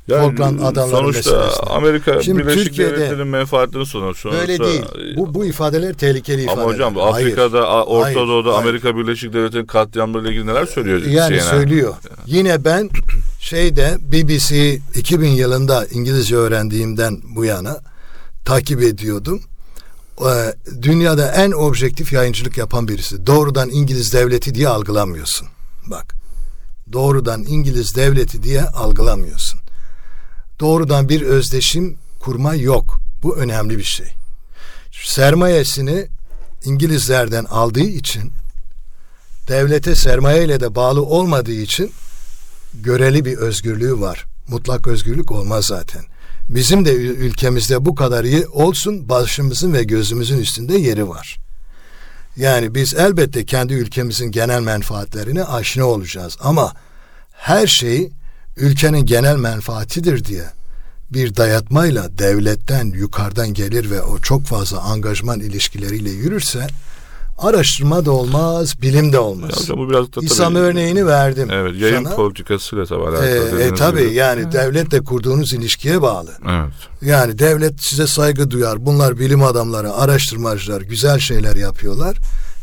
Falkland 0.10 0.60
adaları 0.60 0.90
sonuçta 0.90 1.32
meselesinde. 1.38 1.66
Amerika 1.70 2.22
Şimdi 2.22 2.40
Birleşik 2.42 2.64
Türkiye'de 2.64 2.92
Devletleri'nin 2.96 3.28
menfaatini 3.28 3.86
sunar. 3.86 4.14
Sonuçta, 4.14 4.32
Böyle 4.48 4.60
değil. 4.60 4.82
Bu, 5.18 5.34
bu 5.34 5.46
ifadeler 5.46 5.94
tehlikeli 5.94 6.44
ifadeler. 6.44 6.64
ama 6.64 6.74
hocam 6.74 6.96
Hayır. 6.96 7.26
Afrika'da, 7.28 7.68
A- 7.68 7.84
Orta 7.86 8.06
Hayır, 8.06 8.16
Doğu'da 8.18 8.50
hayır. 8.54 8.62
Amerika 8.68 8.98
Birleşik 8.98 9.34
Devletleri'nin 9.34 9.68
katliamlarıyla 9.68 10.32
ilgili 10.32 10.48
neler 10.48 10.66
söylüyor 10.66 11.02
Yani 11.02 11.36
CNN? 11.40 11.50
söylüyor. 11.50 11.94
Yine 12.26 12.64
ben 12.66 12.90
şeyde 13.40 13.98
BBC 14.02 14.80
2000 14.96 15.28
yılında 15.30 15.86
İngilizce 15.92 16.36
öğrendiğimden 16.36 17.18
bu 17.36 17.46
yana 17.46 17.80
takip 18.46 18.82
ediyordum. 18.82 19.42
Ee, 20.26 20.56
dünyada 20.82 21.32
en 21.32 21.52
objektif 21.52 22.14
yayıncılık 22.14 22.58
yapan 22.58 22.88
birisi. 22.88 23.26
Doğrudan 23.26 23.70
İngiliz 23.70 24.14
devleti 24.14 24.56
diye 24.56 24.70
algılamıyorsun. 24.70 25.48
Bak. 25.88 26.16
Doğrudan 26.94 27.44
İngiliz 27.44 27.96
devleti 27.96 28.44
diye 28.44 28.64
algılamıyorsun. 28.64 29.60
Doğrudan 30.60 31.10
bir 31.10 31.22
özdeşim 31.22 31.98
kurma 32.20 32.56
yok. 32.56 33.00
Bu 33.24 33.38
önemli 33.38 33.78
bir 33.78 33.84
şey. 33.84 34.08
Sermayesini 35.06 36.08
İngilizlerden 36.66 37.46
aldığı 37.46 37.80
için 37.80 38.32
devlete 39.48 39.96
sermayeyle 39.96 40.60
de 40.60 40.76
bağlı 40.76 41.02
olmadığı 41.02 41.52
için 41.52 41.92
göreli 42.74 43.26
bir 43.26 43.38
özgürlüğü 43.38 44.00
var. 44.00 44.26
Mutlak 44.48 44.88
özgürlük 44.88 45.32
olmaz 45.32 45.66
zaten. 45.66 46.11
Bizim 46.52 46.86
de 46.86 46.94
ül- 46.94 47.16
ülkemizde 47.16 47.86
bu 47.86 47.96
kadar 47.96 48.24
iyi 48.24 48.48
olsun 48.48 49.10
başımızın 49.10 49.74
ve 49.74 49.84
gözümüzün 49.84 50.38
üstünde 50.38 50.78
yeri 50.78 51.10
var. 51.10 51.38
Yani 52.38 52.76
biz 52.76 52.94
elbette 52.94 53.46
kendi 53.46 53.74
ülkemizin 53.74 54.32
genel 54.32 54.62
menfaatlerine 54.62 55.44
aşina 55.44 55.86
olacağız 55.86 56.38
ama 56.40 56.74
her 57.32 57.68
şey 57.68 58.10
ülkenin 58.58 59.06
genel 59.06 59.36
menfaatidir 59.36 60.26
diye 60.26 60.44
bir 61.10 61.36
dayatmayla 61.36 62.18
devletten 62.18 62.86
yukarıdan 62.86 63.54
gelir 63.54 63.92
ve 63.92 64.02
o 64.02 64.20
çok 64.20 64.46
fazla 64.46 64.82
angajman 64.82 65.40
ilişkileriyle 65.40 66.10
yürürse 66.10 66.68
araştırma 67.38 68.06
da 68.06 68.12
olmaz, 68.12 68.82
bilim 68.82 69.12
de 69.12 69.16
Ya 69.16 69.22
olmaz. 69.22 69.52
hocam 69.62 69.78
bu 69.78 69.90
biraz 69.90 70.06
da 70.14 70.20
İslam 70.22 70.54
tabii- 70.54 70.64
örneğini 70.64 71.06
verdim. 71.08 71.50
Evet, 71.52 71.76
yayın 71.82 72.04
sana. 72.04 72.16
politikasıyla 72.16 72.86
tabii 72.86 73.04
alakalı. 73.04 73.62
Ee, 73.62 73.66
e, 73.66 73.76
tabii 73.76 74.04
gibi. 74.04 74.14
yani 74.14 74.52
devletle 74.52 75.04
kurduğunuz 75.04 75.54
ilişkiye 75.54 76.02
bağlı. 76.02 76.32
Evet. 76.50 76.74
Yani 77.02 77.40
devlet 77.40 77.84
size 77.84 78.08
saygı 78.08 78.52
duyar. 78.52 78.86
Bunlar 78.86 79.20
bilim 79.20 79.44
adamları, 79.44 79.94
araştırmacılar, 79.94 80.82
güzel 80.82 81.20
şeyler 81.20 81.56
yapıyorlar. 81.56 82.18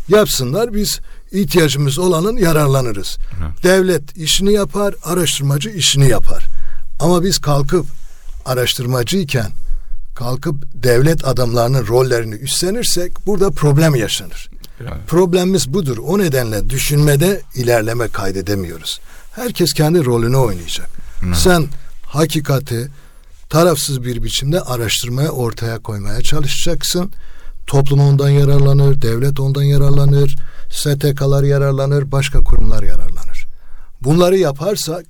Yapsınlar 0.08 0.74
biz 0.74 1.00
ihtiyacımız 1.32 1.98
olanın 1.98 2.36
yararlanırız. 2.36 3.18
Evet. 3.40 3.64
Devlet 3.64 4.16
işini 4.16 4.52
yapar, 4.52 4.94
araştırmacı 5.04 5.70
işini 5.70 6.08
yapar. 6.08 6.44
Ama 7.00 7.22
biz 7.22 7.38
kalkıp 7.38 7.86
araştırmacıyken 8.46 9.50
kalkıp 10.14 10.54
devlet 10.74 11.28
adamlarının 11.28 11.86
rollerini 11.86 12.34
üstlenirsek 12.34 13.26
burada 13.26 13.50
problem 13.50 13.94
yaşanır. 13.94 14.50
Yani. 14.84 15.02
Problemimiz 15.06 15.74
budur. 15.74 15.98
O 15.98 16.18
nedenle 16.18 16.70
düşünmede 16.70 17.42
ilerleme 17.54 18.08
kaydedemiyoruz. 18.08 19.00
Herkes 19.32 19.72
kendi 19.72 20.04
rolünü 20.04 20.36
oynayacak. 20.36 20.88
Sen 21.34 21.66
hakikati 22.06 22.88
tarafsız 23.48 24.04
bir 24.04 24.22
biçimde 24.22 24.60
araştırmaya 24.60 25.30
ortaya 25.30 25.78
koymaya 25.78 26.22
çalışacaksın. 26.22 27.10
Toplum 27.66 28.00
ondan 28.00 28.28
yararlanır, 28.28 29.02
devlet 29.02 29.40
ondan 29.40 29.62
yararlanır, 29.62 30.36
STK'lar 30.70 31.42
yararlanır, 31.42 32.12
başka 32.12 32.44
kurumlar 32.44 32.82
yararlanır. 32.82 33.46
Bunları 34.00 34.38
yaparsak 34.38 35.04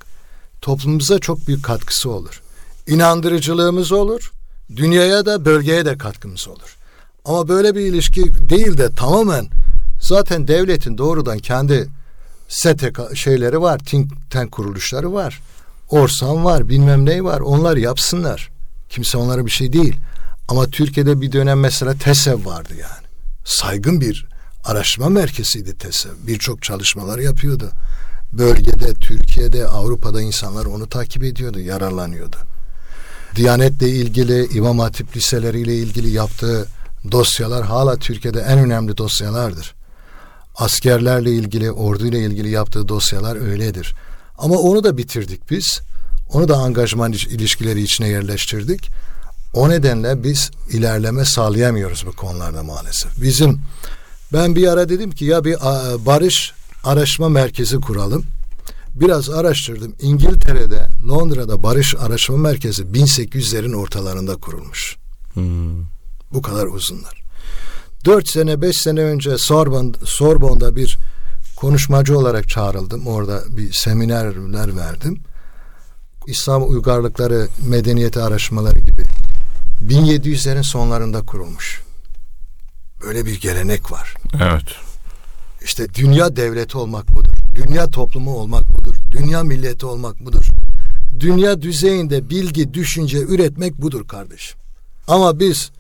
toplumumuza 0.61 1.19
çok 1.19 1.47
büyük 1.47 1.65
katkısı 1.65 2.11
olur. 2.11 2.43
İnandırıcılığımız 2.87 3.93
olur, 3.93 4.33
dünyaya 4.77 5.27
da 5.27 5.45
bölgeye 5.45 5.85
de 5.85 5.99
katkımız 5.99 6.49
olur. 6.49 6.77
Ama 7.25 7.49
böyle 7.49 7.75
bir 7.75 7.81
ilişki 7.81 8.49
değil 8.49 8.79
de 8.79 8.91
tamamen 8.91 9.47
zaten 10.01 10.49
devletin 10.49 10.99
doğrudan 10.99 11.39
kendi 11.39 11.89
STK 12.49 13.01
şeyleri 13.15 13.61
var, 13.61 13.79
think 13.79 14.31
tank 14.31 14.53
kuruluşları 14.53 15.13
var. 15.13 15.41
Orsan 15.91 16.45
var, 16.45 16.69
bilmem 16.69 17.07
ne 17.07 17.25
var. 17.25 17.41
Onlar 17.41 17.77
yapsınlar. 17.77 18.51
Kimse 18.89 19.19
onlara 19.19 19.47
bir 19.47 19.51
şey 19.51 19.73
değil. 19.73 19.97
Ama 20.49 20.67
Türkiye'de 20.67 21.21
bir 21.21 21.33
dönem 21.33 21.61
mesela 21.61 21.95
TESEV 21.95 22.47
vardı 22.47 22.73
yani. 22.73 23.07
Saygın 23.45 24.01
bir 24.01 24.27
araştırma 24.65 25.09
merkeziydi 25.09 25.79
TESEV. 25.79 26.13
Birçok 26.27 26.63
çalışmalar 26.63 27.19
yapıyordu. 27.19 27.71
Bölgede, 28.33 28.95
Türkiye'de, 28.95 29.67
Avrupa'da 29.67 30.23
insanlar 30.23 30.67
onu 30.67 30.89
takip 30.89 31.25
ediyordu, 31.25 31.61
yararlanıyordu. 31.61 32.37
Diyanetle 33.37 33.89
ilgili, 33.89 34.47
İmam 34.47 34.79
Hatip 34.79 35.17
liseleriyle 35.17 35.75
ilgili 35.75 36.11
yaptığı 36.11 36.67
dosyalar 37.13 37.65
hala 37.65 37.97
Türkiye'de 37.97 38.41
en 38.41 38.59
önemli 38.59 38.97
dosyalardır. 38.97 39.75
Askerlerle 40.59 41.31
ilgili, 41.33 41.71
orduyla 41.73 42.18
ilgili 42.18 42.49
yaptığı 42.51 42.88
dosyalar 42.88 43.37
öyledir. 43.51 43.94
Ama 44.38 44.57
onu 44.57 44.85
da 44.85 44.97
bitirdik 44.97 45.51
biz. 45.51 45.81
Onu 46.33 46.49
da 46.49 46.57
angajman 46.57 47.12
iş- 47.12 47.27
ilişkileri 47.27 47.83
içine 47.83 48.09
yerleştirdik. 48.09 48.88
O 49.55 49.68
nedenle 49.68 50.23
biz 50.23 50.51
ilerleme 50.71 51.25
sağlayamıyoruz 51.25 52.07
bu 52.07 52.12
konularda 52.12 52.62
maalesef. 52.62 53.23
Bizim 53.23 53.61
ben 54.33 54.55
bir 54.57 54.66
ara 54.66 54.88
dedim 54.88 55.11
ki 55.11 55.25
ya 55.25 55.44
bir 55.44 55.55
barış 56.07 56.53
araştırma 56.85 57.29
merkezi 57.29 57.77
kuralım. 57.81 58.25
Biraz 58.94 59.31
araştırdım. 59.31 59.94
İngiltere'de, 60.01 60.88
Londra'da 61.09 61.62
barış 61.62 61.94
araştırma 61.94 62.38
merkezi 62.38 62.83
1800'lerin 62.83 63.75
ortalarında 63.77 64.37
kurulmuş. 64.37 64.97
Hmm. 65.35 65.83
Bu 66.33 66.42
kadar 66.42 66.66
uzunlar. 66.66 67.23
Dört 68.05 68.29
sene, 68.29 68.63
beş 68.63 68.77
sene 68.77 69.01
önce 69.01 69.39
Sorbon, 69.39 69.95
Sorbon'da 70.05 70.77
bir 70.77 70.99
konuşmacı 71.57 72.19
olarak 72.19 72.49
çağrıldım. 72.49 73.07
Orada 73.07 73.43
bir 73.49 73.73
seminerler 73.73 74.77
verdim. 74.77 75.21
İslam 76.27 76.71
uygarlıkları, 76.71 77.49
medeniyeti 77.67 78.21
araştırmaları 78.21 78.79
gibi. 78.79 79.03
1700'lerin 79.89 80.63
sonlarında 80.63 81.23
kurulmuş. 81.23 81.83
Böyle 83.03 83.27
bir 83.27 83.41
gelenek 83.41 83.93
var. 83.93 84.15
Evet. 84.43 84.65
İşte 85.65 85.95
dünya 85.95 86.37
devleti 86.37 86.79
olmak 86.79 87.15
budur. 87.15 87.33
Dünya 87.55 87.87
toplumu 87.91 88.35
olmak 88.35 88.79
budur. 88.79 88.97
Dünya 89.11 89.43
milleti 89.43 89.87
olmak 89.87 90.25
budur. 90.25 90.47
Dünya 91.21 91.63
düzeyinde 91.63 92.31
bilgi, 92.31 92.75
düşünce 92.75 93.19
üretmek 93.19 93.83
budur 93.83 94.09
kardeşim. 94.09 94.59
Ama 95.09 95.41
biz 95.41 95.71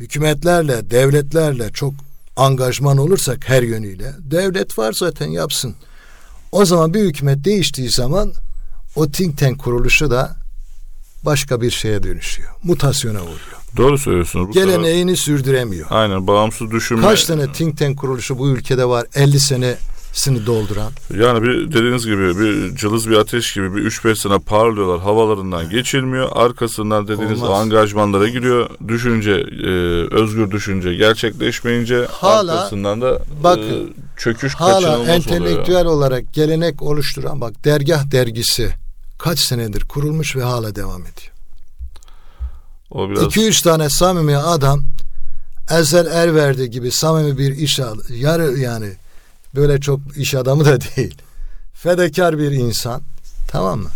hükümetlerle, 0.00 0.90
devletlerle 0.90 1.70
çok 1.72 1.94
angajman 2.36 2.98
olursak 2.98 3.48
her 3.48 3.62
yönüyle, 3.62 4.12
devlet 4.18 4.78
var 4.78 4.92
zaten 4.92 5.26
yapsın. 5.26 5.74
O 6.52 6.64
zaman 6.64 6.94
bir 6.94 7.00
hükümet 7.00 7.44
değiştiği 7.44 7.90
zaman 7.90 8.32
o 8.96 9.10
think 9.10 9.38
tank 9.38 9.58
kuruluşu 9.58 10.10
da 10.10 10.36
başka 11.24 11.60
bir 11.60 11.70
şeye 11.70 12.02
dönüşüyor. 12.02 12.48
Mutasyona 12.62 13.22
uğruyor. 13.22 13.56
Doğru 13.76 13.98
söylüyorsunuz. 13.98 14.48
Bu 14.48 14.52
kadar- 14.52 14.66
Geleneğini 14.66 15.16
sürdüremiyor. 15.16 15.86
Aynen 15.90 16.26
bağımsız 16.26 16.70
düşünme. 16.70 17.02
Kaç 17.02 17.24
tane 17.24 17.52
think 17.52 17.78
tank 17.78 17.98
kuruluşu 17.98 18.38
bu 18.38 18.48
ülkede 18.48 18.84
var 18.88 19.06
50 19.14 19.40
senesini 20.16 20.46
dolduran? 20.46 20.92
Yani 21.18 21.42
bir 21.42 21.72
dediğiniz 21.72 22.06
gibi 22.06 22.38
bir 22.38 22.76
cılız 22.76 23.10
bir 23.10 23.16
ateş 23.16 23.52
gibi 23.54 23.74
bir 23.76 23.82
3-5 23.90 24.16
sene 24.16 24.38
parlıyorlar. 24.38 25.00
Havalarından 25.00 25.70
geçilmiyor. 25.70 26.28
Arkasından 26.32 27.08
dediğiniz 27.08 27.42
Olmaz. 27.42 27.60
angajmanlara 27.60 28.28
giriyor. 28.28 28.70
Düşünce, 28.88 29.30
e, 29.30 29.70
özgür 30.14 30.50
düşünce 30.50 30.94
gerçekleşmeyince 30.94 32.06
Hala- 32.10 32.52
arkasından 32.52 33.00
da 33.00 33.20
bakın, 33.42 33.62
e, 33.62 33.92
çöküş 34.16 34.54
Hala 34.54 34.72
kaçınılmaz 34.74 34.98
oluyor. 35.00 35.14
entelektüel 35.14 35.86
olarak 35.86 36.32
gelenek 36.34 36.82
oluşturan 36.82 37.40
bak 37.40 37.64
dergah 37.64 38.10
dergisi 38.10 38.70
kaç 39.18 39.38
senedir 39.38 39.80
kurulmuş 39.88 40.36
ve 40.36 40.42
hala 40.42 40.74
devam 40.76 41.00
ediyor. 41.02 41.32
O 42.90 43.10
biraz 43.10 43.22
2-3 43.22 43.62
tane 43.62 43.88
samimi 43.90 44.36
adam 44.36 44.84
Ezel 45.78 46.06
Erverdi 46.06 46.70
gibi 46.70 46.90
samimi 46.90 47.38
bir 47.38 47.56
iş 47.56 47.80
ad- 47.80 48.10
yarı 48.10 48.58
yani 48.58 48.92
böyle 49.56 49.80
çok 49.80 50.00
iş 50.16 50.34
adamı 50.34 50.64
da 50.64 50.78
değil. 50.96 51.14
Fedakar 51.74 52.38
bir 52.38 52.50
insan 52.50 53.02
tamam 53.48 53.78
mı? 53.80 53.90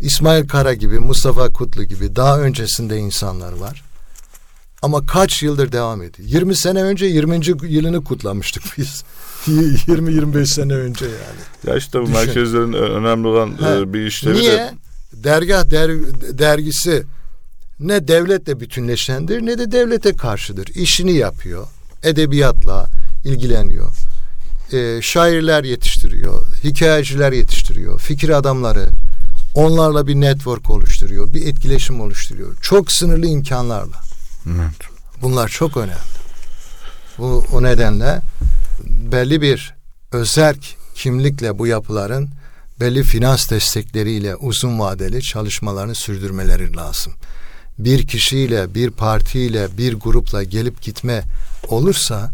İsmail 0.00 0.48
Kara 0.48 0.74
gibi, 0.74 0.98
Mustafa 0.98 1.48
Kutlu 1.52 1.84
gibi 1.84 2.16
daha 2.16 2.40
öncesinde 2.40 2.96
insanlar 2.98 3.52
var. 3.52 3.82
Ama 4.82 5.06
kaç 5.06 5.42
yıldır 5.42 5.72
devam 5.72 6.02
ediyor? 6.02 6.28
20 6.28 6.56
sene 6.56 6.82
önce 6.82 7.06
20. 7.06 7.40
yılını 7.62 8.04
kutlamıştık 8.04 8.62
biz. 8.78 9.04
20-25 9.46 10.46
sene 10.46 10.74
önce 10.74 11.04
yani. 11.04 11.40
ya 11.66 11.76
işte 11.76 11.98
bu 12.00 12.02
Düşün. 12.02 12.14
merkezlerin 12.16 12.72
önemli 12.72 13.26
olan 13.28 13.52
Ha, 13.60 13.74
e, 13.74 13.92
bir 13.92 14.06
işlevi 14.06 14.34
Niye? 14.38 14.52
de 14.52 14.72
Dergah 15.12 15.70
der, 15.70 15.90
dergisi 16.38 17.02
ne 17.80 18.08
devletle 18.08 18.60
bütünleşendir 18.60 19.46
ne 19.46 19.58
de 19.58 19.72
devlete 19.72 20.12
karşıdır. 20.12 20.66
İşini 20.66 21.12
yapıyor. 21.12 21.66
Edebiyatla 22.02 22.86
ilgileniyor. 23.24 23.90
Ee, 24.72 25.00
şairler 25.02 25.64
yetiştiriyor. 25.64 26.46
Hikayeciler 26.64 27.32
yetiştiriyor. 27.32 28.00
Fikir 28.00 28.28
adamları. 28.28 28.88
Onlarla 29.54 30.06
bir 30.06 30.14
network 30.14 30.70
oluşturuyor, 30.70 31.34
bir 31.34 31.46
etkileşim 31.46 32.00
oluşturuyor. 32.00 32.56
Çok 32.62 32.92
sınırlı 32.92 33.26
imkanlarla. 33.26 33.96
Evet. 34.46 34.74
Bunlar 35.22 35.48
çok 35.48 35.76
önemli. 35.76 36.18
Bu 37.18 37.44
o 37.52 37.62
nedenle 37.62 38.20
belli 38.84 39.42
bir 39.42 39.74
özerk 40.12 40.76
kimlikle 40.94 41.58
bu 41.58 41.66
yapıların 41.66 42.28
belli 42.80 43.02
finans 43.02 43.50
destekleriyle 43.50 44.36
uzun 44.36 44.78
vadeli 44.78 45.22
çalışmalarını 45.22 45.94
sürdürmeleri 45.94 46.76
lazım. 46.76 47.12
Bir 47.78 48.06
kişiyle, 48.06 48.74
bir 48.74 48.90
partiyle, 48.90 49.68
bir 49.78 49.94
grupla 49.94 50.42
gelip 50.42 50.82
gitme 50.82 51.22
olursa 51.68 52.30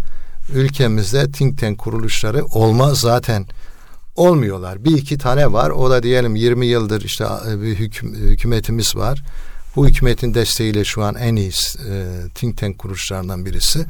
ülkemizde 0.52 1.32
think 1.32 1.58
tank 1.58 1.78
kuruluşları 1.78 2.44
olmaz 2.44 3.00
zaten 3.00 3.46
olmuyorlar. 4.16 4.84
Bir 4.84 4.96
iki 4.96 5.18
tane 5.18 5.52
var. 5.52 5.70
O 5.70 5.90
da 5.90 6.02
diyelim 6.02 6.36
20 6.36 6.66
yıldır 6.66 7.02
işte 7.02 7.24
bir 7.46 7.74
hüküm, 7.74 8.14
hükümetimiz 8.14 8.96
var. 8.96 9.22
Bu 9.76 9.88
hükümetin 9.88 10.34
desteğiyle 10.34 10.84
şu 10.84 11.02
an 11.02 11.14
en 11.14 11.36
iyi 11.36 11.50
e, 11.90 12.06
think 12.34 12.58
tank 12.58 12.78
kuruluşlarından 12.78 13.46
birisi. 13.46 13.86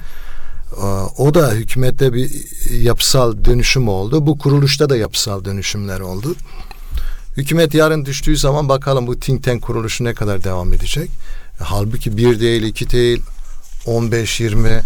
E, 0.77 0.85
o 1.19 1.35
da 1.35 1.53
hükümette 1.53 2.13
bir 2.13 2.31
yapısal 2.71 3.45
dönüşüm 3.45 3.89
oldu. 3.89 4.27
Bu 4.27 4.39
kuruluşta 4.39 4.91
da 4.91 4.97
yapısal 4.97 5.45
dönüşümler 5.45 6.01
oldu. 6.01 6.35
Hükümet 7.37 7.75
yarın 7.75 8.05
düştüğü 8.05 8.37
zaman 8.37 8.69
bakalım 8.69 9.07
bu 9.07 9.21
think 9.21 9.45
tank 9.45 9.63
kuruluşu 9.63 10.05
ne 10.05 10.15
kadar 10.15 10.45
devam 10.45 10.73
edecek. 10.73 11.11
Halbuki 11.61 12.17
bir 12.17 12.41
değil, 12.41 12.63
iki 12.63 12.91
değil, 12.91 13.23
15-20 13.87 14.81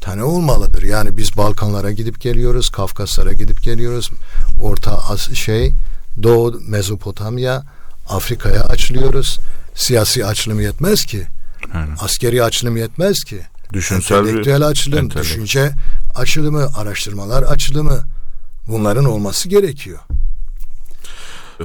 tane 0.00 0.22
olmalıdır. 0.22 0.82
Yani 0.82 1.16
biz 1.16 1.36
Balkanlara 1.36 1.90
gidip 1.92 2.20
geliyoruz, 2.20 2.70
Kafkaslara 2.70 3.32
gidip 3.32 3.62
geliyoruz. 3.62 4.10
Orta 4.60 4.92
As 4.92 5.32
şey, 5.32 5.72
Doğu 6.22 6.60
Mezopotamya, 6.68 7.62
Afrika'ya 8.08 8.64
açılıyoruz. 8.64 9.38
Siyasi 9.74 10.26
açılım 10.26 10.60
yetmez 10.60 11.04
ki. 11.04 11.26
Aynen. 11.74 11.96
Askeri 12.00 12.44
açılım 12.44 12.76
yetmez 12.76 13.24
ki. 13.24 13.40
Düşünsel 13.72 14.18
Entelektüel 14.18 14.66
açılım, 14.66 14.98
entelekt. 14.98 15.28
düşünce 15.28 15.72
açılımı, 16.14 16.68
araştırmalar 16.76 17.42
açılımı 17.42 18.04
bunların 18.68 19.04
olması 19.04 19.48
gerekiyor. 19.48 19.98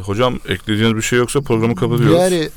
Hocam 0.03 0.39
ekleyeceğiniz 0.49 0.97
bir 0.97 1.01
şey 1.01 1.19
yoksa 1.19 1.41
programı 1.41 1.75
kapatıyoruz. 1.75 2.17
Yani 2.17 2.49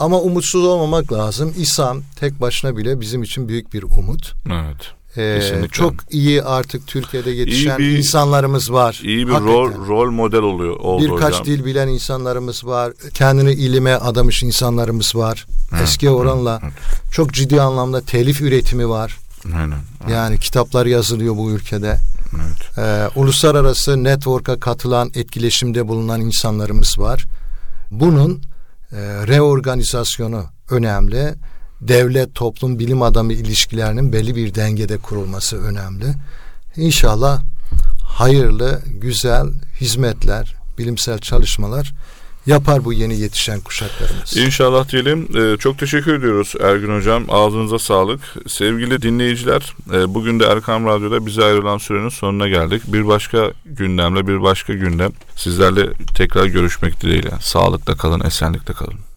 ama 0.00 0.20
umutsuz 0.20 0.64
olmamak 0.64 1.12
lazım. 1.12 1.54
İslam 1.56 2.02
tek 2.20 2.40
başına 2.40 2.76
bile 2.76 3.00
bizim 3.00 3.22
için 3.22 3.48
büyük 3.48 3.72
bir 3.72 3.82
umut. 3.82 4.32
Evet. 4.46 4.94
Kesinlikle. 5.14 5.68
çok 5.68 5.94
iyi 6.10 6.42
artık 6.42 6.86
Türkiye'de 6.86 7.30
yetişen 7.30 7.78
bir- 7.78 7.98
insanlarımız 7.98 8.72
var. 8.72 9.00
İyi 9.04 9.26
bir 9.26 9.32
Hakikaten. 9.32 9.54
rol 9.54 9.88
rol 9.88 10.10
model 10.10 10.40
oluyor 10.42 10.76
oldu 10.76 11.04
Birkaç 11.04 11.32
hocam. 11.32 11.44
dil 11.46 11.64
bilen 11.64 11.88
insanlarımız 11.88 12.66
var. 12.66 12.92
Kendini 13.14 13.52
ilime 13.52 13.92
adamış 13.94 14.42
insanlarımız 14.42 15.16
var. 15.16 15.46
Evet, 15.72 15.82
Eski 15.82 16.10
oranla 16.10 16.60
evet, 16.62 16.72
çok 17.12 17.32
ciddi 17.32 17.60
anlamda 17.62 18.00
telif 18.00 18.40
üretimi 18.40 18.88
var. 18.88 19.18
Aynen. 19.56 19.78
Yani 20.10 20.38
kitaplar 20.38 20.86
yazılıyor 20.86 21.36
bu 21.36 21.50
ülkede. 21.50 21.96
Evet. 22.36 22.78
Ee, 22.78 23.08
uluslararası 23.20 24.04
network'a 24.04 24.60
katılan, 24.60 25.10
etkileşimde 25.14 25.88
bulunan 25.88 26.20
insanlarımız 26.20 26.98
var. 26.98 27.24
Bunun 27.90 28.42
e, 28.92 28.96
reorganizasyonu 29.26 30.44
önemli. 30.70 31.34
Devlet, 31.88 32.34
toplum, 32.34 32.78
bilim 32.78 33.02
adamı 33.02 33.32
ilişkilerinin 33.32 34.12
belli 34.12 34.36
bir 34.36 34.54
dengede 34.54 34.98
kurulması 34.98 35.62
önemli. 35.62 36.06
İnşallah 36.76 37.42
hayırlı, 38.04 38.82
güzel 39.00 39.46
hizmetler, 39.80 40.54
bilimsel 40.78 41.18
çalışmalar 41.18 41.92
yapar 42.46 42.84
bu 42.84 42.92
yeni 42.92 43.20
yetişen 43.20 43.60
kuşaklarımız. 43.60 44.36
İnşallah 44.36 44.88
diyelim. 44.88 45.28
Ee, 45.36 45.56
çok 45.56 45.78
teşekkür 45.78 46.14
ediyoruz 46.14 46.54
Ergün 46.60 46.96
Hocam. 46.96 47.24
Ağzınıza 47.28 47.78
sağlık. 47.78 48.20
Sevgili 48.46 49.02
dinleyiciler, 49.02 49.74
e, 49.92 50.14
bugün 50.14 50.40
de 50.40 50.44
Erkam 50.44 50.86
Radyo'da 50.86 51.26
bize 51.26 51.44
ayrılan 51.44 51.78
sürenin 51.78 52.08
sonuna 52.08 52.48
geldik. 52.48 52.82
Bir 52.86 53.06
başka 53.06 53.52
gündemle, 53.64 54.26
bir 54.26 54.42
başka 54.42 54.72
gündem 54.72 55.12
sizlerle 55.36 55.92
tekrar 56.14 56.46
görüşmek 56.46 57.00
dileğiyle. 57.00 57.30
Sağlıkla 57.40 57.96
kalın, 57.96 58.20
esenlikle 58.20 58.74
kalın. 58.74 59.11